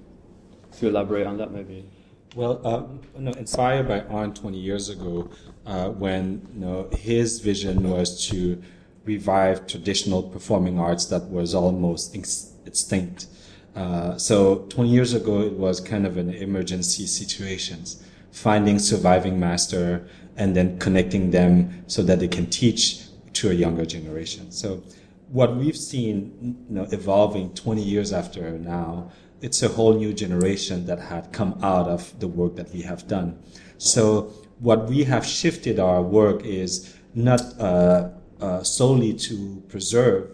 to 0.79 0.87
elaborate 0.89 1.27
on 1.27 1.37
that, 1.37 1.51
maybe. 1.51 1.85
Well, 2.35 2.59
uh, 2.65 2.83
know, 3.17 3.31
inspired 3.31 3.87
by 3.87 4.01
Arn 4.01 4.33
20 4.33 4.59
years 4.59 4.89
ago, 4.89 5.29
uh, 5.65 5.87
when 5.87 6.45
you 6.53 6.59
know, 6.59 6.89
his 6.91 7.39
vision 7.39 7.89
was 7.89 8.27
to 8.27 8.61
revive 9.05 9.65
traditional 9.67 10.21
performing 10.21 10.77
arts 10.77 11.05
that 11.05 11.29
was 11.29 11.55
almost 11.55 12.13
ex- 12.13 12.51
extinct. 12.65 13.27
Uh, 13.73 14.17
so 14.17 14.65
20 14.67 14.89
years 14.89 15.13
ago, 15.13 15.43
it 15.43 15.53
was 15.53 15.79
kind 15.79 16.05
of 16.05 16.17
an 16.17 16.29
emergency 16.29 17.05
situations, 17.05 18.03
finding 18.31 18.79
surviving 18.79 19.39
master 19.39 20.05
and 20.35 20.57
then 20.57 20.77
connecting 20.77 21.31
them 21.31 21.85
so 21.87 22.03
that 22.03 22.19
they 22.19 22.27
can 22.27 22.47
teach 22.47 23.05
to 23.31 23.49
a 23.49 23.53
younger 23.53 23.85
generation. 23.85 24.51
So 24.51 24.83
what 25.29 25.55
we've 25.55 25.77
seen 25.77 26.57
you 26.69 26.75
know, 26.75 26.87
evolving 26.91 27.53
20 27.53 27.81
years 27.81 28.11
after 28.11 28.51
now 28.59 29.11
it's 29.41 29.61
a 29.63 29.67
whole 29.69 29.93
new 29.93 30.13
generation 30.13 30.85
that 30.85 30.99
had 30.99 31.31
come 31.31 31.57
out 31.61 31.87
of 31.87 32.17
the 32.19 32.27
work 32.27 32.55
that 32.55 32.71
we 32.73 32.81
have 32.81 33.07
done. 33.07 33.37
So 33.77 34.33
what 34.59 34.87
we 34.87 35.03
have 35.03 35.25
shifted 35.25 35.79
our 35.79 36.01
work 36.01 36.43
is 36.43 36.95
not 37.13 37.41
uh, 37.59 38.09
uh, 38.41 38.63
solely 38.63 39.13
to 39.13 39.63
preserve 39.69 40.29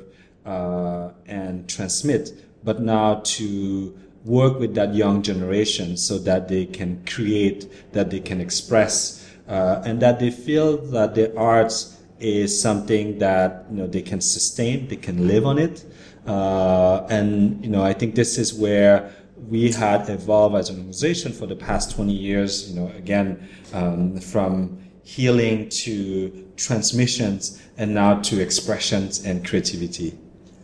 uh, 0.46 1.10
and 1.25 1.67
transmit, 1.67 2.31
but 2.63 2.81
now 2.81 3.22
to 3.24 3.98
work 4.25 4.60
with 4.60 4.75
that 4.75 4.93
young 4.93 5.22
generation 5.22 5.98
so 5.98 6.17
that 6.20 6.48
they 6.48 6.65
can 6.65 7.03
create, 7.05 7.91
that 7.93 8.10
they 8.10 8.20
can 8.20 8.39
express, 8.39 9.27
uh, 9.48 9.81
and 9.86 10.01
that 10.01 10.20
they 10.20 10.29
feel 10.29 10.77
that 10.77 11.15
the 11.15 11.36
arts 11.38 11.98
is 12.20 12.60
something 12.60 13.17
that 13.17 13.65
you 13.72 13.77
know 13.77 13.88
they 13.88 14.01
can 14.01 14.22
sustain, 14.22 14.88
they 14.88 14.96
can 14.96 15.27
live 15.27 15.46
on 15.46 15.58
it, 15.58 15.84
uh, 16.28 17.06
and 17.10 17.63
you 17.63 17.70
know 17.70 17.84
I 17.84 17.94
think 17.94 18.16
this 18.16 18.38
is 18.38 18.54
where 18.54 19.12
we 19.50 19.72
had 19.72 20.10
evolved 20.10 20.56
as 20.56 20.70
an 20.70 20.78
organization 20.78 21.32
for 21.32 21.48
the 21.48 21.56
past 21.56 21.96
20 21.96 22.13
years. 22.13 22.70
You 22.70 22.80
know, 22.80 22.92
again 22.96 23.50
um, 23.74 24.20
from 24.20 24.78
healing 25.04 25.68
to 25.68 26.48
transmissions 26.56 27.62
and 27.78 27.94
now 27.94 28.20
to 28.22 28.40
expressions 28.40 29.25
and 29.25 29.46
creativity. 29.46 30.18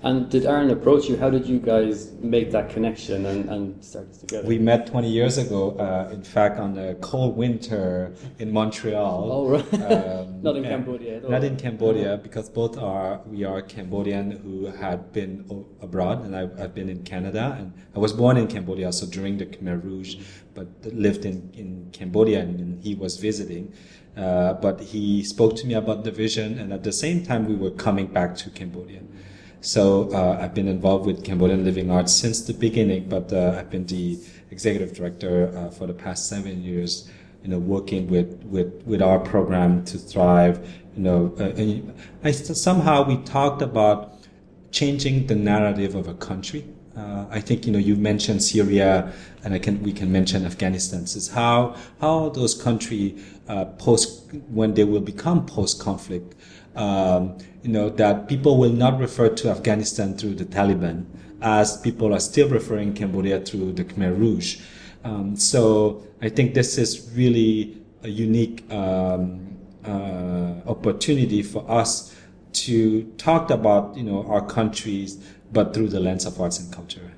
And 0.04 0.30
did 0.30 0.46
Arn 0.46 0.70
approach 0.70 1.10
you? 1.10 1.18
How 1.18 1.30
did 1.30 1.46
you 1.48 1.60
guys 1.60 2.12
make 2.22 2.52
that 2.52 2.70
connection 2.70 3.26
and, 3.26 3.50
and 3.50 3.84
start 3.84 4.08
this 4.10 4.20
together? 4.20 4.48
We 4.48 4.60
met 4.60 4.86
20 4.88 5.10
years 5.10 5.38
ago, 5.40 5.72
uh, 5.72 6.14
in 6.14 6.24
fact, 6.24 6.60
on 6.60 6.78
a 6.78 6.94
cold 6.96 7.36
winter 7.36 8.14
in 8.38 8.52
Montreal. 8.52 9.30
Oh, 9.32 9.50
right. 9.50 9.74
Um, 9.74 10.17
not 10.42 10.56
in 10.56 10.64
Cambodia 10.64 11.22
Not 11.22 11.44
in 11.44 11.56
Cambodia, 11.58 12.18
because 12.18 12.50
both 12.50 12.78
are, 12.78 13.22
we 13.26 13.44
are 13.44 13.62
Cambodian 13.62 14.32
who 14.32 14.66
had 14.66 15.12
been 15.12 15.46
abroad, 15.82 16.26
and 16.26 16.36
I, 16.36 16.42
have 16.60 16.74
been 16.74 16.90
in 16.90 17.04
Canada. 17.04 17.56
And 17.60 17.74
I 17.96 18.00
was 18.00 18.14
born 18.14 18.38
in 18.38 18.48
Cambodia, 18.48 18.92
so 18.92 19.06
during 19.08 19.38
the 19.38 19.46
Khmer 19.46 19.84
Rouge, 19.84 20.18
but 20.54 20.68
lived 20.94 21.26
in, 21.26 21.52
in 21.54 21.90
Cambodia, 21.92 22.42
and, 22.42 22.60
and 22.60 22.84
he 22.84 22.96
was 22.96 23.18
visiting. 23.18 23.74
Uh, 24.16 24.54
but 24.54 24.82
he 24.82 25.24
spoke 25.24 25.56
to 25.58 25.68
me 25.68 25.74
about 25.74 26.04
the 26.04 26.12
vision, 26.12 26.58
and 26.58 26.74
at 26.74 26.84
the 26.84 26.94
same 26.94 27.24
time, 27.24 27.48
we 27.48 27.56
were 27.56 27.72
coming 27.72 28.08
back 28.08 28.36
to 28.38 28.50
Cambodia. 28.50 29.02
So 29.62 30.12
uh, 30.12 30.40
I've 30.42 30.54
been 30.54 30.68
involved 30.68 31.06
with 31.06 31.24
Cambodian 31.24 31.64
Living 31.66 31.90
Arts 31.92 32.14
since 32.14 32.42
the 32.42 32.54
beginning, 32.54 33.10
but 33.10 33.34
uh, 33.34 33.56
I've 33.58 33.70
been 33.70 33.86
the 33.86 34.20
executive 34.52 34.94
director 34.94 35.52
uh, 35.58 35.70
for 35.70 35.88
the 35.88 35.94
past 35.94 36.30
seven 36.30 36.64
years. 36.64 37.10
You 37.44 37.50
know, 37.50 37.60
working 37.60 38.08
with 38.08 38.44
with 38.44 38.84
with 38.86 39.02
our 39.02 39.20
program 39.20 39.86
to 39.86 39.98
thrive. 39.98 40.66
You 40.96 41.04
know, 41.04 41.36
uh, 41.40 42.28
I, 42.28 42.32
somehow 42.32 43.04
we 43.04 43.18
talked 43.18 43.62
about 43.62 44.14
changing 44.72 45.28
the 45.28 45.36
narrative 45.36 45.96
of 45.96 46.08
a 46.08 46.14
country. 46.16 46.66
Uh, 46.96 47.26
I 47.30 47.40
think 47.40 47.66
you 47.68 47.72
know 47.72 47.80
you 47.80 47.96
mentioned 47.96 48.44
Syria, 48.44 49.14
and 49.44 49.54
I 49.54 49.60
can 49.60 49.82
we 49.84 49.94
can 49.94 50.12
mention 50.12 50.46
Afghanistan. 50.46 51.04
Is 51.04 51.30
how 51.30 51.76
how 52.02 52.30
those 52.30 52.54
countries 52.56 53.24
uh, 53.48 53.66
post 53.66 54.34
when 54.50 54.74
they 54.74 54.84
will 54.84 55.02
become 55.02 55.46
post 55.46 55.80
conflict 55.80 56.36
um, 56.78 57.38
you 57.64 57.72
know, 57.72 57.90
that 57.90 58.28
people 58.28 58.58
will 58.58 58.72
not 58.72 59.00
refer 59.00 59.30
to 59.30 59.50
Afghanistan 59.50 60.16
through 60.16 60.36
the 60.36 60.46
Taliban 60.46 61.06
as 61.42 61.78
people 61.78 62.14
are 62.14 62.20
still 62.20 62.48
referring 62.48 62.94
Cambodia 62.94 63.40
through 63.42 63.74
the 63.74 63.84
Khmer 63.84 64.18
Rouge. 64.18 64.62
Um, 65.08 65.38
so 65.38 66.04
I 66.22 66.28
think 66.28 66.54
this 66.54 66.78
is 66.78 67.10
really 67.16 67.78
a 68.04 68.10
unique 68.10 68.70
um, 68.70 69.56
uh, 69.86 70.56
opportunity 70.68 71.42
for 71.42 71.64
us 71.72 72.14
to 72.66 73.04
talk 73.18 73.50
about, 73.50 73.96
you 73.96 74.04
know, 74.04 74.26
our 74.28 74.46
countries, 74.46 75.16
but 75.54 75.74
through 75.74 75.90
the 75.90 76.02
lens 76.02 76.26
of 76.26 76.42
arts 76.42 76.60
and 76.60 76.74
culture. 76.74 77.14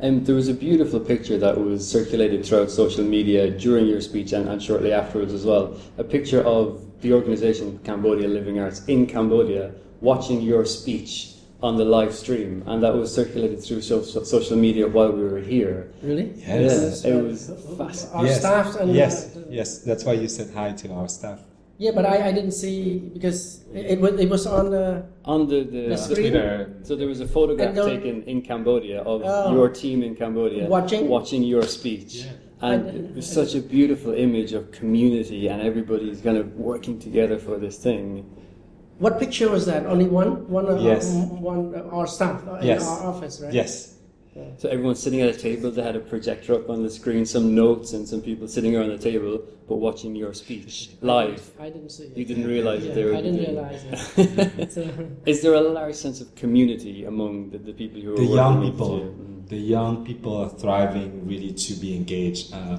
And 0.00 0.26
there 0.26 0.34
was 0.34 0.48
a 0.48 0.54
beautiful 0.54 0.98
picture 0.98 1.38
that 1.38 1.60
was 1.60 1.88
circulated 1.88 2.44
throughout 2.44 2.70
social 2.70 3.04
media 3.04 3.50
during 3.50 3.86
your 3.86 4.00
speech 4.00 4.32
and, 4.32 4.48
and 4.48 4.60
shortly 4.60 4.92
afterwards 4.92 5.32
as 5.32 5.44
well. 5.44 5.76
A 5.98 6.02
picture 6.02 6.42
of 6.42 6.82
the 7.02 7.12
organization 7.12 7.78
Cambodia 7.84 8.26
Living 8.26 8.58
Arts 8.58 8.84
in 8.86 9.06
Cambodia 9.06 9.72
watching 10.00 10.40
your 10.40 10.64
speech 10.64 11.34
on 11.62 11.76
the 11.76 11.84
live 11.84 12.14
stream, 12.14 12.62
and 12.66 12.82
that 12.82 12.94
was 12.94 13.14
circulated 13.14 13.62
through 13.62 13.82
so, 13.82 14.02
so, 14.02 14.22
social 14.22 14.56
media 14.56 14.88
while 14.88 15.12
we 15.12 15.22
were 15.22 15.40
here. 15.40 15.92
Really? 16.02 16.32
Yes. 16.36 17.04
Yeah, 17.04 17.14
it 17.14 17.22
was 17.22 17.50
fascinating. 17.76 18.18
Our 18.18 18.26
yes. 18.26 18.38
staff 18.38 18.76
and 18.76 18.94
yes, 18.94 19.36
uh, 19.36 19.42
yes. 19.48 19.78
That's 19.78 20.04
why 20.04 20.14
you 20.14 20.28
said 20.28 20.52
hi 20.54 20.72
to 20.72 20.92
our 20.92 21.08
staff. 21.08 21.40
Yeah, 21.78 21.92
but 21.94 22.04
I, 22.04 22.28
I 22.28 22.32
didn't 22.32 22.52
see 22.52 22.98
because 22.98 23.64
it, 23.72 23.92
it 23.92 24.00
was 24.00 24.20
it 24.20 24.28
was 24.28 24.46
on 24.46 24.70
the 24.70 25.06
on 25.24 25.46
the, 25.46 25.64
the, 25.64 25.88
the 25.88 25.96
screen. 25.96 26.84
So 26.84 26.94
there 26.94 27.08
was 27.08 27.20
a 27.20 27.28
photograph 27.28 27.74
taken 27.74 28.22
in 28.24 28.42
Cambodia 28.42 29.00
of 29.02 29.22
oh, 29.24 29.52
your 29.52 29.68
team 29.70 30.02
in 30.02 30.14
Cambodia 30.14 30.66
watching 30.68 31.08
watching 31.08 31.42
your 31.42 31.62
speech. 31.62 32.14
Yeah 32.26 32.32
and 32.62 32.88
it 32.88 33.14
was 33.14 33.30
such 33.30 33.54
a 33.54 33.60
beautiful 33.60 34.12
image 34.12 34.52
of 34.52 34.70
community 34.70 35.48
and 35.48 35.62
everybody's 35.62 36.20
kind 36.20 36.36
of 36.36 36.54
working 36.56 36.98
together 36.98 37.38
for 37.38 37.58
this 37.58 37.78
thing. 37.78 38.28
What 39.00 39.18
picture 39.18 39.50
was 39.50 39.66
that? 39.66 39.86
Only 39.86 40.06
one, 40.06 40.46
one, 40.48 40.68
uh, 40.68 40.76
yes. 40.76 41.10
one, 41.12 41.74
uh, 41.74 41.96
our 41.96 42.06
staff 42.06 42.46
uh, 42.46 42.58
yes. 42.62 42.82
in 42.82 42.88
our 42.88 43.06
office, 43.06 43.40
right? 43.40 43.52
Yes. 43.52 43.96
Yeah. 44.36 44.44
So 44.58 44.68
everyone's 44.68 45.02
sitting 45.02 45.20
at 45.22 45.34
a 45.34 45.38
table. 45.38 45.70
They 45.70 45.82
had 45.82 45.96
a 45.96 46.00
projector 46.00 46.54
up 46.54 46.70
on 46.70 46.82
the 46.82 46.90
screen, 46.90 47.26
some 47.26 47.54
notes, 47.54 47.94
and 47.94 48.06
some 48.06 48.20
people 48.20 48.46
sitting 48.46 48.76
around 48.76 48.90
the 48.90 48.98
table, 48.98 49.42
but 49.66 49.76
watching 49.76 50.14
your 50.14 50.32
speech 50.34 50.90
live. 51.00 51.50
I 51.58 51.70
didn't 51.70 51.90
see. 51.90 52.04
It. 52.04 52.16
You 52.16 52.24
didn't 52.26 52.46
realize 52.46 52.82
yeah, 52.82 52.88
that 52.88 52.94
they 52.94 53.04
were. 53.06 53.16
I 53.16 53.22
didn't 53.22 53.40
realize 53.40 53.84
it. 54.16 55.18
Is 55.26 55.42
there 55.42 55.54
a 55.54 55.60
large 55.60 55.96
sense 55.96 56.20
of 56.20 56.34
community 56.36 57.06
among 57.06 57.50
the, 57.50 57.58
the 57.58 57.72
people 57.72 58.00
who 58.00 58.14
are 58.14 58.16
the 58.18 58.24
young 58.24 58.70
people? 58.70 59.14
the 59.50 59.56
young 59.56 60.04
people 60.04 60.36
are 60.36 60.48
thriving 60.48 61.26
really 61.26 61.52
to 61.52 61.74
be 61.74 61.96
engaged. 61.96 62.54
Uh, 62.54 62.78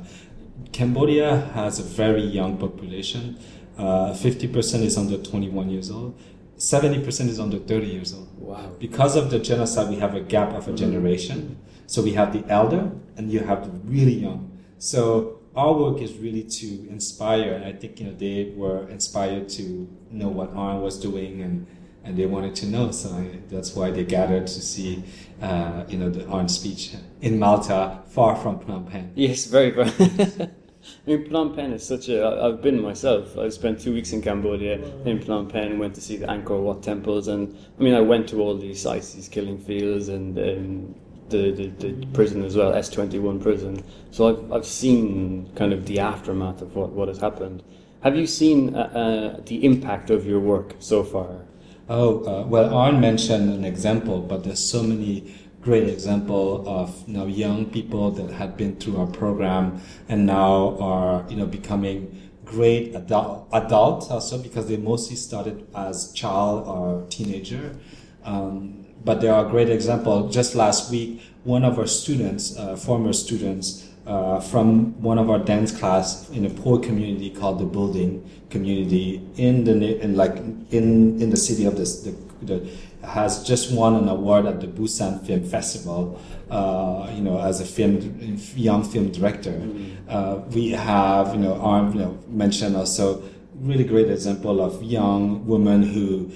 Cambodia 0.71 1.51
has 1.53 1.79
a 1.79 1.83
very 1.83 2.23
young 2.23 2.57
population. 2.57 3.37
Uh, 3.77 4.13
50% 4.13 4.81
is 4.81 4.97
under 4.97 5.17
21 5.17 5.69
years 5.69 5.89
old. 5.89 6.19
70% 6.57 7.27
is 7.27 7.39
under 7.39 7.57
30 7.57 7.87
years 7.87 8.13
old. 8.13 8.29
Wow. 8.37 8.71
Because 8.79 9.15
of 9.15 9.31
the 9.31 9.39
genocide, 9.39 9.89
we 9.89 9.95
have 9.95 10.13
a 10.13 10.21
gap 10.21 10.53
of 10.53 10.67
a 10.67 10.73
generation. 10.73 11.57
So 11.87 12.01
we 12.01 12.13
have 12.13 12.33
the 12.33 12.47
elder 12.51 12.91
and 13.17 13.31
you 13.31 13.39
have 13.39 13.65
the 13.65 13.71
really 13.89 14.13
young. 14.13 14.51
So 14.77 15.41
our 15.55 15.73
work 15.73 16.01
is 16.01 16.17
really 16.17 16.43
to 16.43 16.67
inspire, 16.89 17.53
and 17.53 17.65
I 17.65 17.73
think 17.73 17.99
you 17.99 18.07
know 18.07 18.13
they 18.13 18.53
were 18.55 18.87
inspired 18.89 19.49
to 19.49 19.87
know 20.09 20.29
what 20.29 20.53
Arn 20.53 20.81
was 20.81 20.99
doing 20.99 21.41
and 21.41 21.67
and 22.03 22.17
they 22.17 22.25
wanted 22.25 22.55
to 22.55 22.65
know. 22.65 22.91
So 22.91 23.09
I, 23.09 23.39
that's 23.49 23.75
why 23.75 23.91
they 23.91 24.03
gathered 24.03 24.47
to 24.47 24.61
see, 24.61 25.03
uh, 25.41 25.83
you 25.87 25.97
know, 25.99 26.09
the 26.09 26.25
Arn 26.25 26.49
speech 26.49 26.95
in 27.21 27.37
Malta, 27.37 28.01
far 28.07 28.35
from 28.35 28.59
Phnom 28.59 28.89
Penh. 28.89 29.11
Yes, 29.15 29.45
very 29.45 29.71
far. 29.71 30.47
I 31.05 31.09
mean, 31.09 31.29
Phnom 31.29 31.55
Penh 31.55 31.73
is 31.73 31.85
such 31.85 32.09
a. 32.09 32.25
I've 32.25 32.61
been 32.61 32.81
myself. 32.81 33.37
I 33.37 33.49
spent 33.49 33.79
two 33.79 33.93
weeks 33.93 34.13
in 34.13 34.21
Cambodia, 34.21 34.75
in 35.05 35.19
Phnom 35.19 35.51
Penh, 35.51 35.79
went 35.79 35.95
to 35.95 36.01
see 36.01 36.17
the 36.17 36.27
Angkor 36.27 36.61
Wat 36.61 36.81
temples, 36.81 37.27
and 37.27 37.55
I 37.79 37.83
mean, 37.83 37.93
I 37.93 38.01
went 38.01 38.27
to 38.29 38.41
all 38.41 38.57
these 38.57 38.81
sites, 38.81 39.13
these 39.13 39.27
killing 39.27 39.59
fields, 39.59 40.09
and 40.09 40.37
um, 40.37 40.95
the, 41.31 41.51
the, 41.51 41.67
the 41.87 42.05
prison 42.07 42.43
as 42.43 42.55
well, 42.55 42.71
S21 42.73 43.41
prison. 43.41 43.83
So 44.11 44.29
I've, 44.29 44.51
I've 44.51 44.65
seen 44.65 45.51
kind 45.55 45.73
of 45.73 45.85
the 45.85 45.99
aftermath 45.99 46.61
of 46.61 46.75
what, 46.75 46.91
what 46.91 47.07
has 47.07 47.17
happened. 47.17 47.63
Have 48.03 48.15
you 48.15 48.27
seen 48.27 48.75
uh, 48.75 48.79
uh, 48.79 49.41
the 49.45 49.63
impact 49.63 50.09
of 50.09 50.25
your 50.25 50.39
work 50.39 50.75
so 50.79 51.03
far? 51.03 51.45
Oh, 51.89 52.23
uh, 52.23 52.47
well, 52.47 52.73
Arn 52.73 52.99
mentioned 53.01 53.53
an 53.53 53.65
example, 53.65 54.21
but 54.21 54.43
there's 54.43 54.63
so 54.63 54.81
many 54.81 55.35
great 55.61 55.87
example 55.87 56.67
of 56.67 57.07
you 57.07 57.13
know 57.13 57.27
young 57.27 57.65
people 57.65 58.11
that 58.11 58.31
had 58.31 58.57
been 58.57 58.75
through 58.77 58.97
our 58.97 59.07
program 59.07 59.79
and 60.09 60.25
now 60.25 60.77
are 60.79 61.25
you 61.29 61.35
know 61.35 61.45
becoming 61.45 62.29
great 62.45 62.93
adult 62.95 63.47
adults 63.53 64.09
also 64.09 64.37
because 64.37 64.67
they 64.67 64.77
mostly 64.77 65.15
started 65.15 65.65
as 65.75 66.11
child 66.13 66.67
or 66.67 67.05
teenager. 67.09 67.75
Um, 68.23 68.85
but 69.03 69.21
there 69.21 69.33
are 69.33 69.45
great 69.45 69.69
example. 69.69 70.29
Just 70.29 70.53
last 70.53 70.91
week, 70.91 71.21
one 71.43 71.63
of 71.63 71.79
our 71.79 71.87
students, 71.87 72.55
uh, 72.57 72.75
former 72.75 73.13
students, 73.13 73.89
uh, 74.05 74.39
from 74.39 74.99
one 75.01 75.17
of 75.17 75.29
our 75.29 75.39
dance 75.39 75.71
class 75.71 76.29
in 76.31 76.45
a 76.45 76.49
poor 76.49 76.79
community 76.79 77.29
called 77.29 77.59
the 77.59 77.65
Building 77.65 78.29
Community 78.49 79.21
in 79.37 79.63
the 79.63 80.01
in 80.01 80.15
like 80.15 80.35
in 80.71 81.21
in 81.21 81.29
the 81.29 81.37
city 81.37 81.65
of 81.65 81.77
this 81.77 82.01
the, 82.01 82.11
the 82.41 82.69
has 83.03 83.43
just 83.43 83.71
won 83.73 83.95
an 83.95 84.07
award 84.07 84.45
at 84.45 84.61
the 84.61 84.67
Busan 84.67 85.25
Film 85.25 85.43
Festival. 85.43 86.19
Uh, 86.49 87.09
you 87.15 87.21
know, 87.21 87.39
as 87.39 87.61
a 87.61 87.65
film 87.65 88.37
young 88.55 88.83
film 88.83 89.11
director, 89.11 89.51
mm-hmm. 89.51 90.09
uh, 90.09 90.35
we 90.49 90.69
have 90.69 91.33
you 91.33 91.39
know 91.39 91.55
Arn 91.55 91.93
you 91.93 91.99
know 91.99 92.19
mentioned 92.27 92.75
also 92.75 93.23
really 93.55 93.83
great 93.83 94.09
example 94.09 94.59
of 94.61 94.81
young 94.83 95.45
woman 95.45 95.83
who 95.83 96.31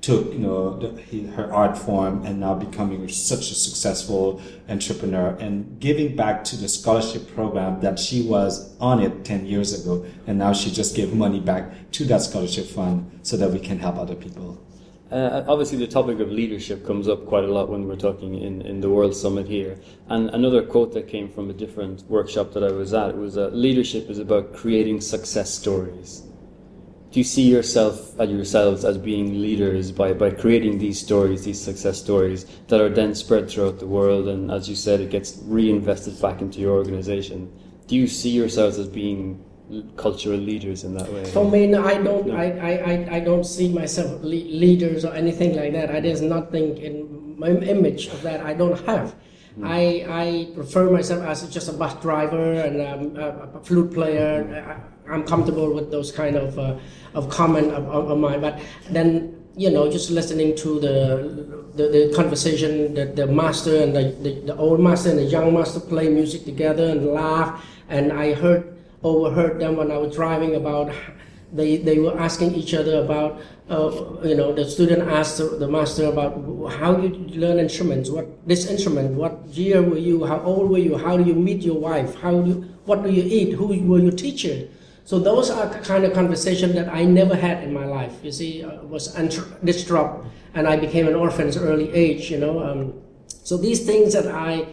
took 0.00 0.32
you 0.32 0.38
know 0.38 0.78
the, 0.78 1.26
her 1.36 1.52
art 1.52 1.76
form 1.76 2.24
and 2.24 2.40
now 2.40 2.54
becoming 2.54 3.06
such 3.08 3.50
a 3.50 3.54
successful 3.54 4.40
entrepreneur 4.68 5.36
and 5.40 5.78
giving 5.78 6.16
back 6.16 6.42
to 6.42 6.56
the 6.56 6.68
scholarship 6.68 7.32
program 7.34 7.80
that 7.80 7.98
she 7.98 8.22
was 8.22 8.74
on 8.78 9.02
it 9.02 9.24
10 9.24 9.44
years 9.46 9.78
ago 9.78 10.06
and 10.26 10.38
now 10.38 10.52
she 10.52 10.70
just 10.70 10.96
gave 10.96 11.12
money 11.12 11.40
back 11.40 11.70
to 11.92 12.04
that 12.04 12.22
scholarship 12.22 12.66
fund 12.66 13.10
so 13.22 13.36
that 13.36 13.50
we 13.50 13.58
can 13.58 13.78
help 13.78 13.96
other 13.96 14.14
people 14.14 14.58
uh, 15.10 15.44
obviously, 15.48 15.78
the 15.78 15.86
topic 15.86 16.20
of 16.20 16.30
leadership 16.30 16.86
comes 16.86 17.08
up 17.08 17.26
quite 17.26 17.44
a 17.44 17.52
lot 17.52 17.68
when 17.68 17.88
we're 17.88 17.96
talking 17.96 18.40
in, 18.40 18.62
in 18.62 18.80
the 18.80 18.88
World 18.88 19.14
Summit 19.14 19.46
here. 19.46 19.76
And 20.08 20.30
another 20.30 20.62
quote 20.62 20.92
that 20.94 21.08
came 21.08 21.28
from 21.28 21.50
a 21.50 21.52
different 21.52 22.02
workshop 22.08 22.52
that 22.52 22.62
I 22.62 22.70
was 22.70 22.94
at 22.94 23.16
was 23.16 23.36
uh, 23.36 23.48
leadership 23.48 24.08
is 24.08 24.18
about 24.18 24.54
creating 24.54 25.00
success 25.00 25.52
stories. 25.52 26.22
do 27.10 27.18
you 27.18 27.24
see 27.24 27.42
yourself 27.42 28.16
and 28.20 28.30
yourselves 28.30 28.84
as 28.84 28.96
being 28.96 29.42
leaders 29.42 29.90
by, 29.90 30.12
by 30.12 30.30
creating 30.30 30.78
these 30.78 31.00
stories, 31.00 31.44
these 31.44 31.60
success 31.60 31.98
stories 31.98 32.44
that 32.68 32.80
are 32.80 32.88
then 32.88 33.14
spread 33.14 33.50
throughout 33.50 33.80
the 33.80 33.86
world 33.86 34.28
and 34.28 34.50
as 34.50 34.68
you 34.68 34.76
said 34.76 35.00
it 35.00 35.10
gets 35.10 35.38
reinvested 35.44 36.20
back 36.22 36.40
into 36.40 36.60
your 36.60 36.76
organization? 36.76 37.50
Do 37.88 37.96
you 37.96 38.06
see 38.06 38.30
yourselves 38.30 38.78
as 38.78 38.88
being 38.88 39.44
cultural 39.96 40.38
leaders 40.38 40.84
in 40.84 40.94
that 40.94 41.12
way? 41.12 41.24
For 41.24 41.48
me, 41.48 41.66
no, 41.66 41.84
I 41.84 41.94
don't. 41.94 42.26
No. 42.26 42.36
I, 42.36 42.46
I, 42.92 43.16
I 43.16 43.20
don't 43.20 43.44
see 43.44 43.72
myself 43.72 44.22
le- 44.22 44.50
leaders 44.64 45.04
or 45.04 45.14
anything 45.14 45.56
like 45.56 45.72
that. 45.72 45.90
I, 45.90 46.00
there's 46.00 46.22
nothing 46.22 46.78
in 46.78 47.38
my 47.38 47.48
image 47.48 48.08
of 48.08 48.22
that. 48.22 48.40
I 48.40 48.54
don't 48.54 48.78
have. 48.86 49.14
Mm. 49.58 49.66
I, 49.66 49.80
I 50.08 50.54
prefer 50.54 50.90
myself 50.90 51.24
as 51.24 51.48
just 51.48 51.68
a 51.68 51.72
bus 51.72 51.94
driver 52.02 52.52
and 52.54 52.80
um, 52.80 53.16
a, 53.16 53.58
a, 53.58 53.60
flute 53.60 53.92
player. 53.92 54.80
I, 55.08 55.14
am 55.14 55.24
comfortable 55.24 55.74
with 55.74 55.90
those 55.90 56.12
kind 56.12 56.36
of 56.36 56.58
uh, 56.58 56.76
of 57.14 57.28
comment 57.28 57.72
of, 57.72 57.88
of, 57.88 58.10
of 58.10 58.18
mine. 58.18 58.40
But 58.40 58.60
then 58.90 59.36
you 59.56 59.70
know, 59.70 59.90
just 59.90 60.10
listening 60.10 60.56
to 60.56 60.80
the 60.80 61.60
the, 61.74 61.88
the 61.88 62.12
conversation, 62.14 62.94
the, 62.94 63.06
the 63.06 63.26
master 63.26 63.82
and 63.82 63.94
the, 63.94 64.10
the, 64.22 64.40
the 64.40 64.56
old 64.56 64.80
master 64.80 65.10
and 65.10 65.18
the 65.18 65.24
young 65.24 65.54
master 65.54 65.80
play 65.80 66.08
music 66.08 66.44
together 66.44 66.88
and 66.88 67.06
laugh, 67.06 67.64
and 67.88 68.12
I 68.12 68.34
heard 68.34 68.79
overheard 69.02 69.60
them 69.60 69.76
when 69.76 69.90
I 69.90 69.98
was 69.98 70.14
driving 70.14 70.54
about 70.56 70.92
they, 71.52 71.78
they 71.78 71.98
were 71.98 72.16
asking 72.16 72.54
each 72.54 72.74
other 72.74 73.02
about 73.02 73.40
uh, 73.68 73.90
you 74.22 74.36
know 74.36 74.52
the 74.52 74.64
student 74.64 75.02
asked 75.10 75.38
the 75.38 75.68
master 75.68 76.06
about 76.06 76.34
how 76.72 76.96
you 77.00 77.08
learn 77.34 77.58
instruments? 77.58 78.08
What 78.08 78.26
this 78.46 78.66
instrument? 78.66 79.14
What 79.14 79.46
year 79.48 79.82
were 79.82 79.98
you? 79.98 80.24
How 80.24 80.40
old 80.40 80.70
were 80.70 80.78
you? 80.78 80.96
How 80.96 81.16
do 81.16 81.24
you 81.24 81.34
meet 81.34 81.62
your 81.62 81.78
wife? 81.78 82.14
How 82.16 82.40
do 82.40 82.48
you, 82.48 82.54
what 82.84 83.02
do 83.02 83.10
you 83.10 83.22
eat? 83.22 83.54
Who 83.54 83.66
were 83.66 83.98
your 83.98 84.12
teacher? 84.12 84.68
So 85.04 85.18
those 85.18 85.50
are 85.50 85.68
kind 85.80 86.04
of 86.04 86.12
conversation 86.12 86.72
that 86.76 86.88
I 86.88 87.02
never 87.04 87.34
had 87.34 87.64
in 87.64 87.72
my 87.72 87.84
life. 87.84 88.14
You 88.22 88.30
see 88.30 88.62
uh, 88.62 88.82
was 88.82 89.08
disrupted 89.64 90.30
and 90.54 90.66
I 90.66 90.76
became 90.76 91.06
an 91.08 91.14
orphan 91.14 91.48
at 91.48 91.56
early 91.56 91.92
age 91.92 92.30
you 92.30 92.38
know 92.38 92.62
um, 92.62 92.94
so 93.28 93.56
these 93.56 93.84
things 93.84 94.12
that 94.12 94.26
I 94.26 94.66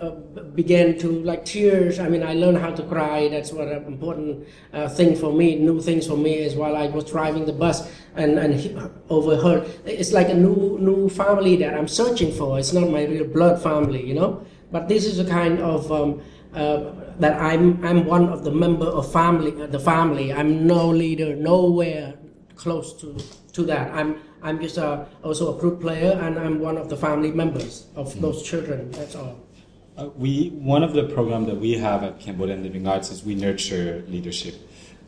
uh, 0.00 0.10
began 0.54 0.98
to 0.98 1.08
like 1.22 1.44
tears. 1.44 1.98
I 1.98 2.08
mean, 2.08 2.22
I 2.22 2.34
learned 2.34 2.58
how 2.58 2.70
to 2.70 2.82
cry. 2.82 3.28
That's 3.28 3.52
what 3.52 3.68
an 3.68 3.84
important 3.84 4.46
uh, 4.72 4.88
thing 4.88 5.16
for 5.16 5.32
me. 5.32 5.56
New 5.56 5.80
things 5.80 6.06
for 6.06 6.16
me 6.16 6.34
is 6.34 6.54
while 6.54 6.76
I 6.76 6.86
was 6.86 7.04
driving 7.04 7.46
the 7.46 7.52
bus 7.52 7.90
and 8.16 8.38
and 8.38 8.54
he 8.54 8.76
overheard. 9.08 9.70
It's 9.84 10.12
like 10.12 10.28
a 10.28 10.34
new 10.34 10.78
new 10.80 11.08
family 11.08 11.56
that 11.56 11.74
I'm 11.74 11.88
searching 11.88 12.32
for. 12.32 12.58
It's 12.58 12.72
not 12.72 12.90
my 12.90 13.04
real 13.04 13.26
blood 13.26 13.62
family, 13.62 14.04
you 14.04 14.14
know. 14.14 14.44
But 14.72 14.88
this 14.88 15.06
is 15.06 15.18
a 15.20 15.24
kind 15.24 15.60
of 15.60 15.90
um, 15.92 16.22
uh, 16.54 16.90
that 17.20 17.40
I'm 17.40 17.84
I'm 17.84 18.04
one 18.06 18.28
of 18.28 18.42
the 18.44 18.50
member 18.50 18.86
of 18.86 19.12
family 19.12 19.52
uh, 19.62 19.66
the 19.66 19.80
family. 19.80 20.32
I'm 20.32 20.66
no 20.66 20.88
leader, 20.88 21.36
nowhere 21.36 22.14
close 22.56 22.94
to 23.00 23.16
to 23.52 23.62
that. 23.64 23.92
I'm 23.92 24.20
I'm 24.42 24.60
just 24.60 24.76
a, 24.76 25.06
also 25.22 25.54
a 25.54 25.58
flute 25.58 25.80
player, 25.80 26.12
and 26.20 26.38
I'm 26.38 26.60
one 26.60 26.76
of 26.76 26.88
the 26.88 26.96
family 26.96 27.32
members 27.32 27.86
of 27.96 28.12
mm. 28.14 28.20
those 28.20 28.42
children. 28.42 28.90
That's 28.90 29.14
all. 29.14 29.43
Uh, 29.96 30.08
we 30.16 30.48
one 30.50 30.82
of 30.82 30.92
the 30.92 31.04
programs 31.04 31.46
that 31.46 31.54
we 31.54 31.78
have 31.78 32.02
at 32.02 32.18
Cambodian 32.18 32.64
Living 32.64 32.86
Arts 32.88 33.12
is 33.12 33.22
we 33.22 33.36
nurture 33.36 34.02
leadership 34.08 34.56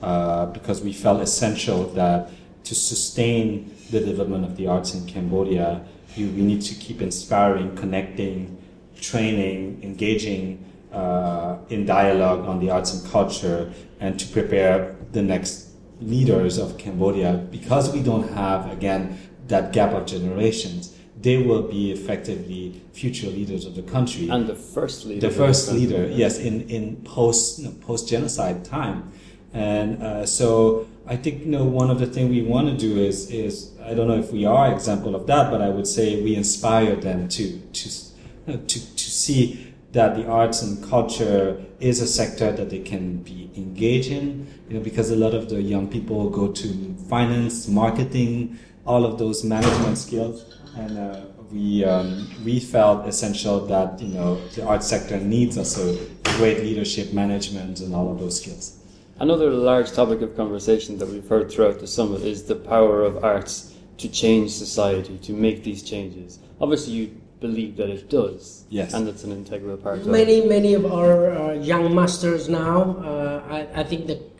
uh, 0.00 0.46
because 0.46 0.80
we 0.80 0.92
felt 0.92 1.20
essential 1.20 1.84
that 1.94 2.30
to 2.62 2.74
sustain 2.74 3.74
the 3.90 3.98
development 3.98 4.44
of 4.44 4.56
the 4.56 4.68
arts 4.68 4.94
in 4.94 5.04
Cambodia, 5.06 5.84
you, 6.14 6.28
we 6.28 6.42
need 6.42 6.62
to 6.62 6.74
keep 6.76 7.00
inspiring, 7.00 7.74
connecting, 7.76 8.62
training, 9.00 9.80
engaging 9.82 10.64
uh, 10.92 11.58
in 11.68 11.84
dialogue 11.84 12.46
on 12.46 12.60
the 12.60 12.70
arts 12.70 12.94
and 12.94 13.10
culture, 13.10 13.72
and 13.98 14.20
to 14.20 14.26
prepare 14.28 14.94
the 15.10 15.22
next 15.22 15.70
leaders 16.00 16.58
of 16.58 16.78
Cambodia 16.78 17.34
because 17.50 17.92
we 17.92 18.02
don't 18.02 18.28
have 18.34 18.70
again 18.70 19.18
that 19.48 19.72
gap 19.72 19.92
of 19.92 20.06
generations 20.06 20.95
they 21.20 21.38
will 21.38 21.62
be 21.62 21.92
effectively 21.92 22.80
future 22.92 23.28
leaders 23.28 23.64
of 23.64 23.74
the 23.74 23.82
country. 23.82 24.28
And 24.28 24.46
the 24.46 24.54
first 24.54 25.06
leader. 25.06 25.28
The 25.28 25.34
first 25.34 25.72
leader, 25.72 26.06
yes, 26.08 26.38
in, 26.38 26.68
in 26.68 26.96
post, 26.96 27.58
you 27.58 27.66
know, 27.66 27.74
post 27.80 28.08
genocide 28.08 28.64
time. 28.64 29.12
And 29.54 30.02
uh, 30.02 30.26
so 30.26 30.86
I 31.06 31.16
think, 31.16 31.40
you 31.40 31.46
know, 31.46 31.64
one 31.64 31.90
of 31.90 31.98
the 31.98 32.06
things 32.06 32.30
we 32.30 32.42
want 32.42 32.68
to 32.68 32.76
do 32.76 32.98
is, 32.98 33.30
is, 33.30 33.72
I 33.82 33.94
don't 33.94 34.08
know 34.08 34.18
if 34.18 34.30
we 34.30 34.44
are 34.44 34.72
example 34.72 35.14
of 35.14 35.26
that, 35.28 35.50
but 35.50 35.62
I 35.62 35.70
would 35.70 35.86
say 35.86 36.22
we 36.22 36.36
inspire 36.36 36.96
them 36.96 37.28
to, 37.28 37.58
to, 37.60 37.88
you 37.88 38.54
know, 38.54 38.56
to, 38.58 38.96
to 38.96 39.10
see 39.10 39.74
that 39.92 40.16
the 40.16 40.26
arts 40.26 40.60
and 40.60 40.86
culture 40.90 41.64
is 41.80 42.00
a 42.00 42.06
sector 42.06 42.52
that 42.52 42.68
they 42.68 42.80
can 42.80 43.22
be 43.22 43.50
engaged 43.56 44.10
in, 44.10 44.46
you 44.68 44.74
know, 44.76 44.84
because 44.84 45.10
a 45.10 45.16
lot 45.16 45.32
of 45.32 45.48
the 45.48 45.62
young 45.62 45.88
people 45.88 46.28
go 46.28 46.52
to 46.52 46.94
finance, 47.08 47.66
marketing, 47.66 48.58
all 48.84 49.06
of 49.06 49.18
those 49.18 49.42
management 49.42 49.96
skills 49.96 50.56
and 50.76 50.98
uh, 50.98 51.20
we 51.50 51.84
um, 51.84 52.28
we 52.44 52.60
felt 52.60 53.06
essential 53.06 53.66
that 53.66 54.00
you 54.00 54.08
know 54.08 54.46
the 54.48 54.64
art 54.66 54.82
sector 54.82 55.18
needs 55.18 55.56
also 55.58 55.96
great 56.36 56.58
leadership, 56.58 57.12
management, 57.12 57.80
and 57.80 57.94
all 57.94 58.10
of 58.10 58.18
those 58.18 58.40
skills. 58.40 58.78
Another 59.18 59.50
large 59.50 59.92
topic 59.92 60.20
of 60.20 60.36
conversation 60.36 60.98
that 60.98 61.08
we've 61.08 61.26
heard 61.26 61.50
throughout 61.50 61.78
the 61.80 61.86
summit 61.86 62.22
is 62.22 62.44
the 62.44 62.54
power 62.54 63.02
of 63.02 63.24
arts 63.24 63.74
to 63.96 64.08
change 64.08 64.50
society, 64.50 65.16
to 65.18 65.32
make 65.32 65.64
these 65.64 65.82
changes. 65.82 66.38
Obviously, 66.60 66.92
you 66.92 67.20
believe 67.40 67.76
that 67.76 67.88
it 67.88 68.10
does, 68.10 68.64
yes, 68.68 68.92
and 68.92 69.08
it's 69.08 69.24
an 69.24 69.32
integral 69.32 69.78
part. 69.78 70.04
Many, 70.04 70.46
many 70.46 70.74
of 70.74 70.84
our 70.84 71.32
uh, 71.32 71.52
young 71.54 71.94
masters 71.94 72.48
now, 72.50 72.96
uh, 72.98 73.42
I, 73.48 73.80
I 73.80 73.84
think 73.84 74.06
that 74.08 74.35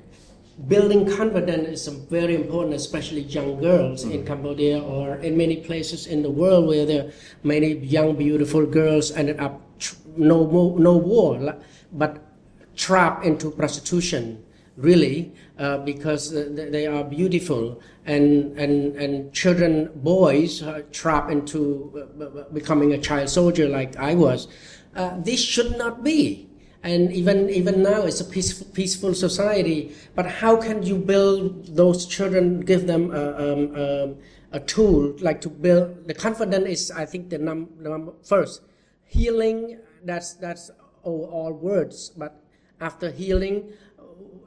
building 0.69 1.05
confidence 1.05 1.69
is 1.69 1.89
very 2.09 2.35
important, 2.35 2.75
especially 2.75 3.23
young 3.23 3.61
girls 3.61 4.05
mm-hmm. 4.05 4.13
in 4.13 4.27
Cambodia 4.27 4.83
or 4.83 5.17
in 5.17 5.37
many 5.37 5.59
places 5.59 6.07
in 6.07 6.23
the 6.23 6.31
world 6.31 6.67
where 6.67 6.87
there 6.87 7.05
are 7.05 7.13
many 7.43 7.75
young, 7.75 8.17
beautiful 8.17 8.65
girls 8.65 9.13
ended 9.13 9.39
up 9.39 9.61
tr- 9.79 9.97
no 10.17 10.47
more, 10.47 10.79
no 10.79 10.97
war, 10.97 11.57
but 11.93 12.25
trapped 12.75 13.25
into 13.25 13.51
prostitution, 13.51 14.43
really, 14.77 15.33
uh, 15.59 15.79
because 15.79 16.33
they 16.33 16.87
are 16.87 17.05
beautiful, 17.05 17.81
and 18.07 18.57
and 18.59 18.97
and 18.97 19.33
children, 19.33 19.91
boys, 19.97 20.63
are 20.63 20.83
trapped 20.83 21.31
into 21.31 21.93
uh, 22.21 22.45
becoming 22.53 22.93
a 22.93 22.99
child 22.99 23.29
soldier 23.29 23.69
like 23.69 23.97
I 23.97 24.15
was. 24.15 24.49
Uh, 24.95 25.21
this 25.21 25.41
should 25.41 25.77
not 25.77 26.03
be 26.03 26.49
and 26.87 27.13
even 27.21 27.39
even 27.51 27.83
now 27.83 28.01
it's 28.09 28.21
a 28.21 28.29
peaceful, 28.35 28.67
peaceful 28.81 29.13
society. 29.15 29.79
But 30.15 30.27
how 30.41 30.55
can 30.57 30.83
you 30.83 30.97
build 31.13 31.77
those 31.81 32.07
children 32.07 32.61
give 32.61 32.87
them 32.87 33.11
a, 33.13 33.25
um, 33.45 33.63
um, 33.83 34.09
a 34.53 34.61
tool 34.61 35.15
like 35.21 35.41
to 35.47 35.51
build 35.51 36.07
the 36.07 36.15
confidence 36.15 36.69
is 36.77 36.83
i 37.03 37.05
think 37.05 37.29
the 37.31 37.39
number 37.49 37.69
num- 37.83 38.15
first 38.23 38.63
healing 39.05 39.79
that's 40.05 40.35
that's 40.35 40.71
all, 41.03 41.29
all, 41.33 41.53
words. 41.53 42.11
But 42.17 42.41
after 42.81 43.11
healing 43.11 43.73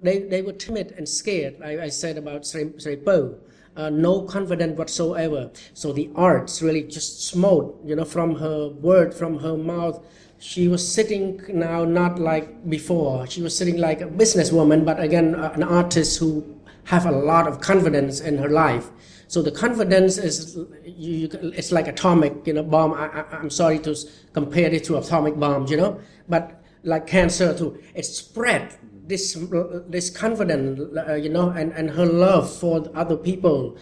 they, 0.01 0.19
they 0.19 0.41
were 0.41 0.53
timid 0.53 0.93
and 0.97 1.07
scared. 1.07 1.59
Like 1.59 1.79
i 1.79 1.89
said 1.89 2.17
about 2.17 2.45
Sri, 2.45 2.71
Sri 2.77 2.95
Po. 2.95 3.35
Uh, 3.75 3.89
no 3.89 4.23
confidence 4.23 4.77
whatsoever. 4.77 5.51
So 5.73 5.93
the 5.93 6.09
arts 6.15 6.61
really 6.61 6.83
just 6.83 7.25
smote 7.25 7.79
you 7.85 7.95
know 7.95 8.05
from 8.05 8.35
her 8.35 8.69
word 8.69 9.13
from 9.13 9.39
her 9.39 9.57
mouth 9.57 10.05
she 10.39 10.67
was 10.67 10.85
sitting 10.87 11.41
now 11.49 11.83
not 11.83 12.17
like 12.17 12.69
before. 12.69 13.27
She 13.27 13.41
was 13.41 13.55
sitting 13.55 13.77
like 13.77 14.01
a 14.01 14.07
businesswoman, 14.07 14.85
but 14.85 14.99
again, 14.99 15.35
an 15.35 15.63
artist 15.63 16.17
who 16.19 16.59
have 16.85 17.05
a 17.05 17.11
lot 17.11 17.47
of 17.47 17.59
confidence 17.59 18.19
in 18.21 18.37
her 18.37 18.49
life. 18.49 18.89
So 19.27 19.41
the 19.43 19.51
confidence 19.51 20.17
is, 20.17 20.57
you, 20.83 21.29
it's 21.53 21.71
like 21.71 21.87
atomic, 21.87 22.47
you 22.47 22.53
know, 22.53 22.63
bomb. 22.63 22.93
I, 22.93 23.25
am 23.33 23.49
sorry 23.49 23.79
to 23.79 23.95
compare 24.33 24.73
it 24.73 24.85
to 24.85 24.97
atomic 24.97 25.37
bombs, 25.37 25.69
you 25.69 25.77
know, 25.77 25.99
but 26.27 26.63
like 26.83 27.05
cancer 27.05 27.55
too. 27.55 27.77
It 27.93 28.05
spread 28.05 28.75
this 29.05 29.37
this 29.87 30.09
confidence, 30.09 30.79
uh, 30.97 31.13
you 31.15 31.29
know, 31.29 31.49
and, 31.49 31.73
and 31.73 31.91
her 31.91 32.05
love 32.05 32.51
for 32.51 32.89
other 32.95 33.17
people, 33.17 33.77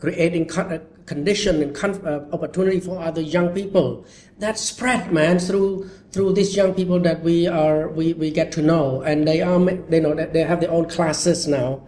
creating 0.00 0.50
uh, 0.52 0.78
condition 1.06 1.62
and 1.62 2.06
uh, 2.06 2.24
opportunity 2.32 2.80
for 2.80 3.00
other 3.00 3.20
young 3.20 3.50
people. 3.54 4.04
That 4.38 4.58
spread 4.58 5.12
man 5.12 5.38
through 5.38 5.90
through 6.12 6.34
these 6.34 6.54
young 6.56 6.74
people 6.74 7.00
that 7.00 7.22
we 7.22 7.46
are 7.46 7.88
we, 7.88 8.12
we 8.12 8.30
get 8.30 8.52
to 8.52 8.62
know. 8.62 9.02
And 9.02 9.26
they 9.26 9.40
are 9.42 9.58
they 9.60 10.00
know 10.00 10.14
that 10.14 10.32
they 10.32 10.42
have 10.42 10.60
their 10.60 10.70
own 10.70 10.88
classes 10.88 11.46
now. 11.46 11.86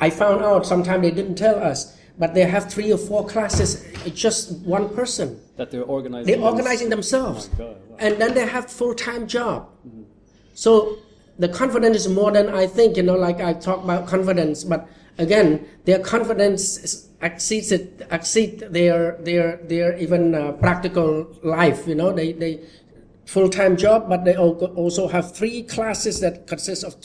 I 0.00 0.10
found 0.10 0.44
out 0.44 0.66
sometimes 0.66 1.02
they 1.02 1.10
didn't 1.10 1.36
tell 1.36 1.58
us 1.62 1.96
but 2.18 2.34
they 2.34 2.44
have 2.44 2.70
three 2.70 2.92
or 2.92 2.96
four 2.98 3.26
classes 3.26 3.84
It's 4.06 4.18
just 4.20 4.58
one 4.60 4.88
person. 4.94 5.40
That 5.56 5.70
they're 5.70 5.82
organizing 5.82 6.26
they're 6.26 6.44
organizing 6.44 6.88
themselves. 6.88 7.50
Oh 7.58 7.64
wow. 7.64 7.96
and 7.98 8.20
then 8.20 8.34
they 8.34 8.46
have 8.46 8.70
full-time 8.70 9.26
job. 9.26 9.68
Mm-hmm. 9.86 10.02
so 10.54 10.98
the 11.38 11.48
confidence 11.48 11.96
is 11.98 12.08
more 12.08 12.32
than 12.32 12.48
i 12.48 12.66
think 12.66 12.96
you 12.96 13.02
know 13.02 13.14
like 13.14 13.40
i 13.40 13.52
talk 13.52 13.84
about 13.84 14.06
confidence 14.08 14.64
but 14.64 14.88
again 15.18 15.66
their 15.84 15.98
confidence 15.98 17.06
exceeds 17.22 17.72
it, 17.72 18.06
exceed 18.10 18.60
their 18.70 19.16
their 19.20 19.56
their 19.64 19.96
even 19.98 20.34
uh, 20.34 20.52
practical 20.52 21.28
life. 21.42 21.86
You 21.86 21.94
know, 21.94 22.12
they 22.12 22.32
they 22.32 22.60
full 23.24 23.48
time 23.48 23.76
job, 23.76 24.08
but 24.08 24.24
they 24.24 24.36
also 24.36 25.08
have 25.08 25.34
three 25.34 25.62
classes 25.62 26.20
that 26.20 26.46
consist 26.46 26.84
of 26.84 26.96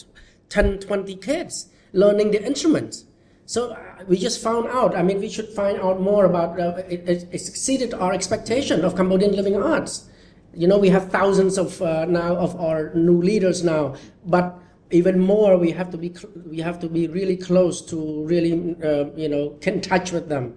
10, 0.49 0.79
20 0.79 1.15
kids 1.15 1.69
learning 1.93 2.31
the 2.31 2.43
instruments. 2.45 3.05
So 3.45 3.71
uh, 3.71 4.03
we 4.07 4.17
just 4.17 4.41
found 4.41 4.67
out. 4.67 4.95
I 4.95 5.03
mean, 5.03 5.19
we 5.19 5.29
should 5.29 5.49
find 5.49 5.79
out 5.79 5.99
more 5.99 6.25
about. 6.25 6.59
Uh, 6.59 6.83
it, 6.87 7.03
it, 7.07 7.23
it 7.23 7.49
exceeded 7.49 7.93
our 7.93 8.13
expectation 8.13 8.85
of 8.85 8.95
Cambodian 8.95 9.35
living 9.35 9.61
arts. 9.61 10.07
You 10.53 10.67
know, 10.67 10.77
we 10.77 10.89
have 10.89 11.11
thousands 11.11 11.57
of 11.57 11.81
uh, 11.81 12.05
now 12.05 12.35
of 12.35 12.59
our 12.59 12.93
new 12.93 13.21
leaders 13.21 13.63
now, 13.63 13.95
but 14.25 14.57
even 14.91 15.19
more, 15.19 15.57
we 15.57 15.71
have 15.71 15.89
to 15.91 15.97
be 15.97 16.13
we 16.45 16.59
have 16.59 16.79
to 16.79 16.89
be 16.89 17.07
really 17.07 17.37
close 17.37 17.81
to 17.91 18.23
really 18.25 18.75
uh, 18.83 19.05
you 19.15 19.29
know 19.29 19.49
can 19.61 19.81
touch 19.81 20.11
with 20.11 20.29
them. 20.29 20.55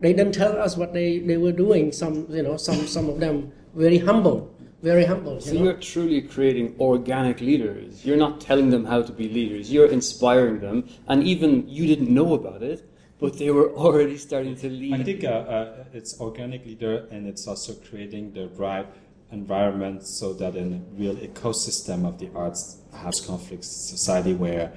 They 0.00 0.12
didn't 0.12 0.34
tell 0.34 0.60
us 0.60 0.76
what 0.76 0.92
they, 0.92 1.20
they 1.20 1.36
were 1.36 1.52
doing. 1.52 1.92
Some 1.92 2.26
you 2.30 2.42
know 2.42 2.56
some 2.56 2.86
some 2.86 3.08
of 3.08 3.20
them 3.20 3.52
very 3.74 3.98
humble 3.98 4.52
very 4.82 5.04
humble. 5.04 5.40
So 5.40 5.52
you 5.52 5.58
know? 5.58 5.64
you're 5.66 5.74
truly 5.74 6.20
creating 6.22 6.74
organic 6.80 7.40
leaders. 7.40 8.04
You're 8.04 8.16
not 8.16 8.40
telling 8.40 8.70
them 8.70 8.84
how 8.84 9.02
to 9.02 9.12
be 9.12 9.28
leaders. 9.28 9.72
You're 9.72 9.86
inspiring 9.86 10.58
them, 10.60 10.88
and 11.06 11.22
even 11.22 11.68
you 11.68 11.86
didn't 11.86 12.12
know 12.12 12.34
about 12.34 12.62
it, 12.62 12.88
but 13.20 13.38
they 13.38 13.50
were 13.50 13.70
already 13.72 14.18
starting 14.18 14.56
to 14.56 14.68
lead. 14.68 14.94
I 14.94 15.02
think 15.04 15.24
uh, 15.24 15.28
uh, 15.28 15.84
it's 15.92 16.20
organic 16.20 16.66
leader, 16.66 17.06
and 17.10 17.28
it's 17.28 17.46
also 17.46 17.74
creating 17.74 18.32
the 18.32 18.48
right 18.48 18.86
environment 19.32 20.04
so 20.04 20.32
that 20.34 20.54
in 20.56 20.74
a 20.74 21.00
real 21.00 21.16
ecosystem 21.16 22.06
of 22.06 22.18
the 22.18 22.28
arts 22.34 22.78
has 22.94 23.20
conflicts 23.20 23.66
society 23.68 24.34
where 24.34 24.72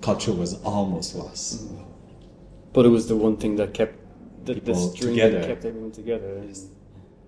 culture 0.00 0.32
was 0.32 0.60
almost 0.64 1.14
lost. 1.14 1.62
But 2.72 2.84
it 2.86 2.88
was 2.88 3.06
the 3.06 3.16
one 3.16 3.36
thing 3.36 3.56
that 3.56 3.72
kept 3.74 3.94
the, 4.44 4.54
the 4.54 4.60
People 4.60 4.74
string 4.90 5.10
together. 5.14 5.38
that 5.40 5.46
kept 5.46 5.64
everyone 5.64 5.92
together. 5.92 6.42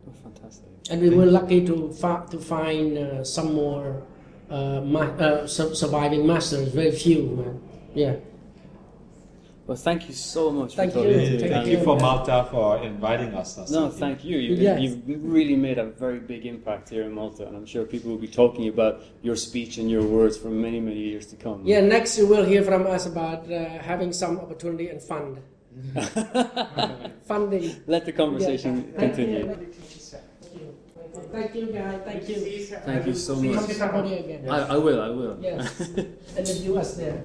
Oh, 0.08 0.12
fantastic. 0.22 0.64
And 0.90 1.00
we 1.00 1.10
were 1.10 1.26
lucky 1.26 1.64
to 1.66 1.92
fi- 1.92 2.26
to 2.30 2.38
find 2.38 2.98
uh, 2.98 3.24
some 3.24 3.54
more 3.54 4.02
uh, 4.50 4.80
ma- 4.82 5.14
uh, 5.26 5.46
su- 5.46 5.74
surviving 5.74 6.26
masters. 6.26 6.68
Very 6.68 6.90
few, 6.90 7.22
man. 7.38 7.60
Yeah. 7.94 8.16
Well, 9.66 9.78
thank 9.78 10.08
you 10.08 10.14
so 10.14 10.50
much 10.50 10.76
Thank 10.76 10.92
for 10.92 10.98
you. 10.98 11.14
talking 11.14 11.38
Thank, 11.38 11.52
Thank 11.52 11.66
you 11.68 11.78
you. 11.78 11.84
for 11.84 11.96
Malta 11.96 12.46
for 12.50 12.82
inviting 12.84 13.32
us. 13.32 13.54
That's 13.54 13.70
No, 13.70 13.82
something. 13.88 13.98
thank 13.98 14.24
you. 14.24 14.36
you 14.36 14.54
Yes. 14.56 14.78
You've 14.80 15.24
really 15.24 15.56
made 15.56 15.78
a 15.78 15.86
very 15.86 16.18
big 16.18 16.44
impact 16.44 16.90
here 16.90 17.04
in 17.04 17.12
Malta, 17.12 17.46
and 17.46 17.56
I'm 17.56 17.64
sure 17.64 17.86
people 17.86 18.10
will 18.10 18.18
be 18.18 18.28
talking 18.28 18.68
about 18.68 19.00
your 19.22 19.36
speech 19.36 19.78
and 19.78 19.90
your 19.90 20.02
words 20.02 20.36
for 20.36 20.48
many, 20.50 20.80
many 20.80 21.00
years 21.00 21.24
to 21.28 21.36
come. 21.36 21.62
Yeah. 21.64 21.80
Next, 21.80 22.18
you 22.18 22.26
will 22.26 22.44
hear 22.44 22.62
from 22.62 22.86
us 22.86 23.06
about 23.06 23.50
uh, 23.50 23.64
having 23.78 24.12
some 24.12 24.38
opportunity 24.38 24.88
and 24.90 25.00
fund 25.02 25.38
funding. 27.26 27.74
Let 27.86 28.04
the 28.04 28.12
conversation 28.12 28.92
Yeah. 28.92 29.00
Continue. 29.00 29.46
Thank 29.46 29.58
you. 30.60 30.74
Thank 31.32 31.54
you, 31.54 31.66
guys. 31.72 32.00
Thank 32.04 32.28
you. 32.28 32.36
Thank 32.84 33.06
you 33.06 33.14
so 33.14 33.34
Come 33.34 33.54
much. 33.54 33.66
to 33.66 33.74
Cambodia 33.74 34.18
again. 34.20 34.48
I, 34.48 34.74
I 34.74 34.76
will, 34.76 35.00
I 35.00 35.08
will. 35.08 35.38
Yes. 35.40 35.80
and 36.36 36.46
the 36.46 36.52
U.S. 36.74 36.94
there. 36.96 37.24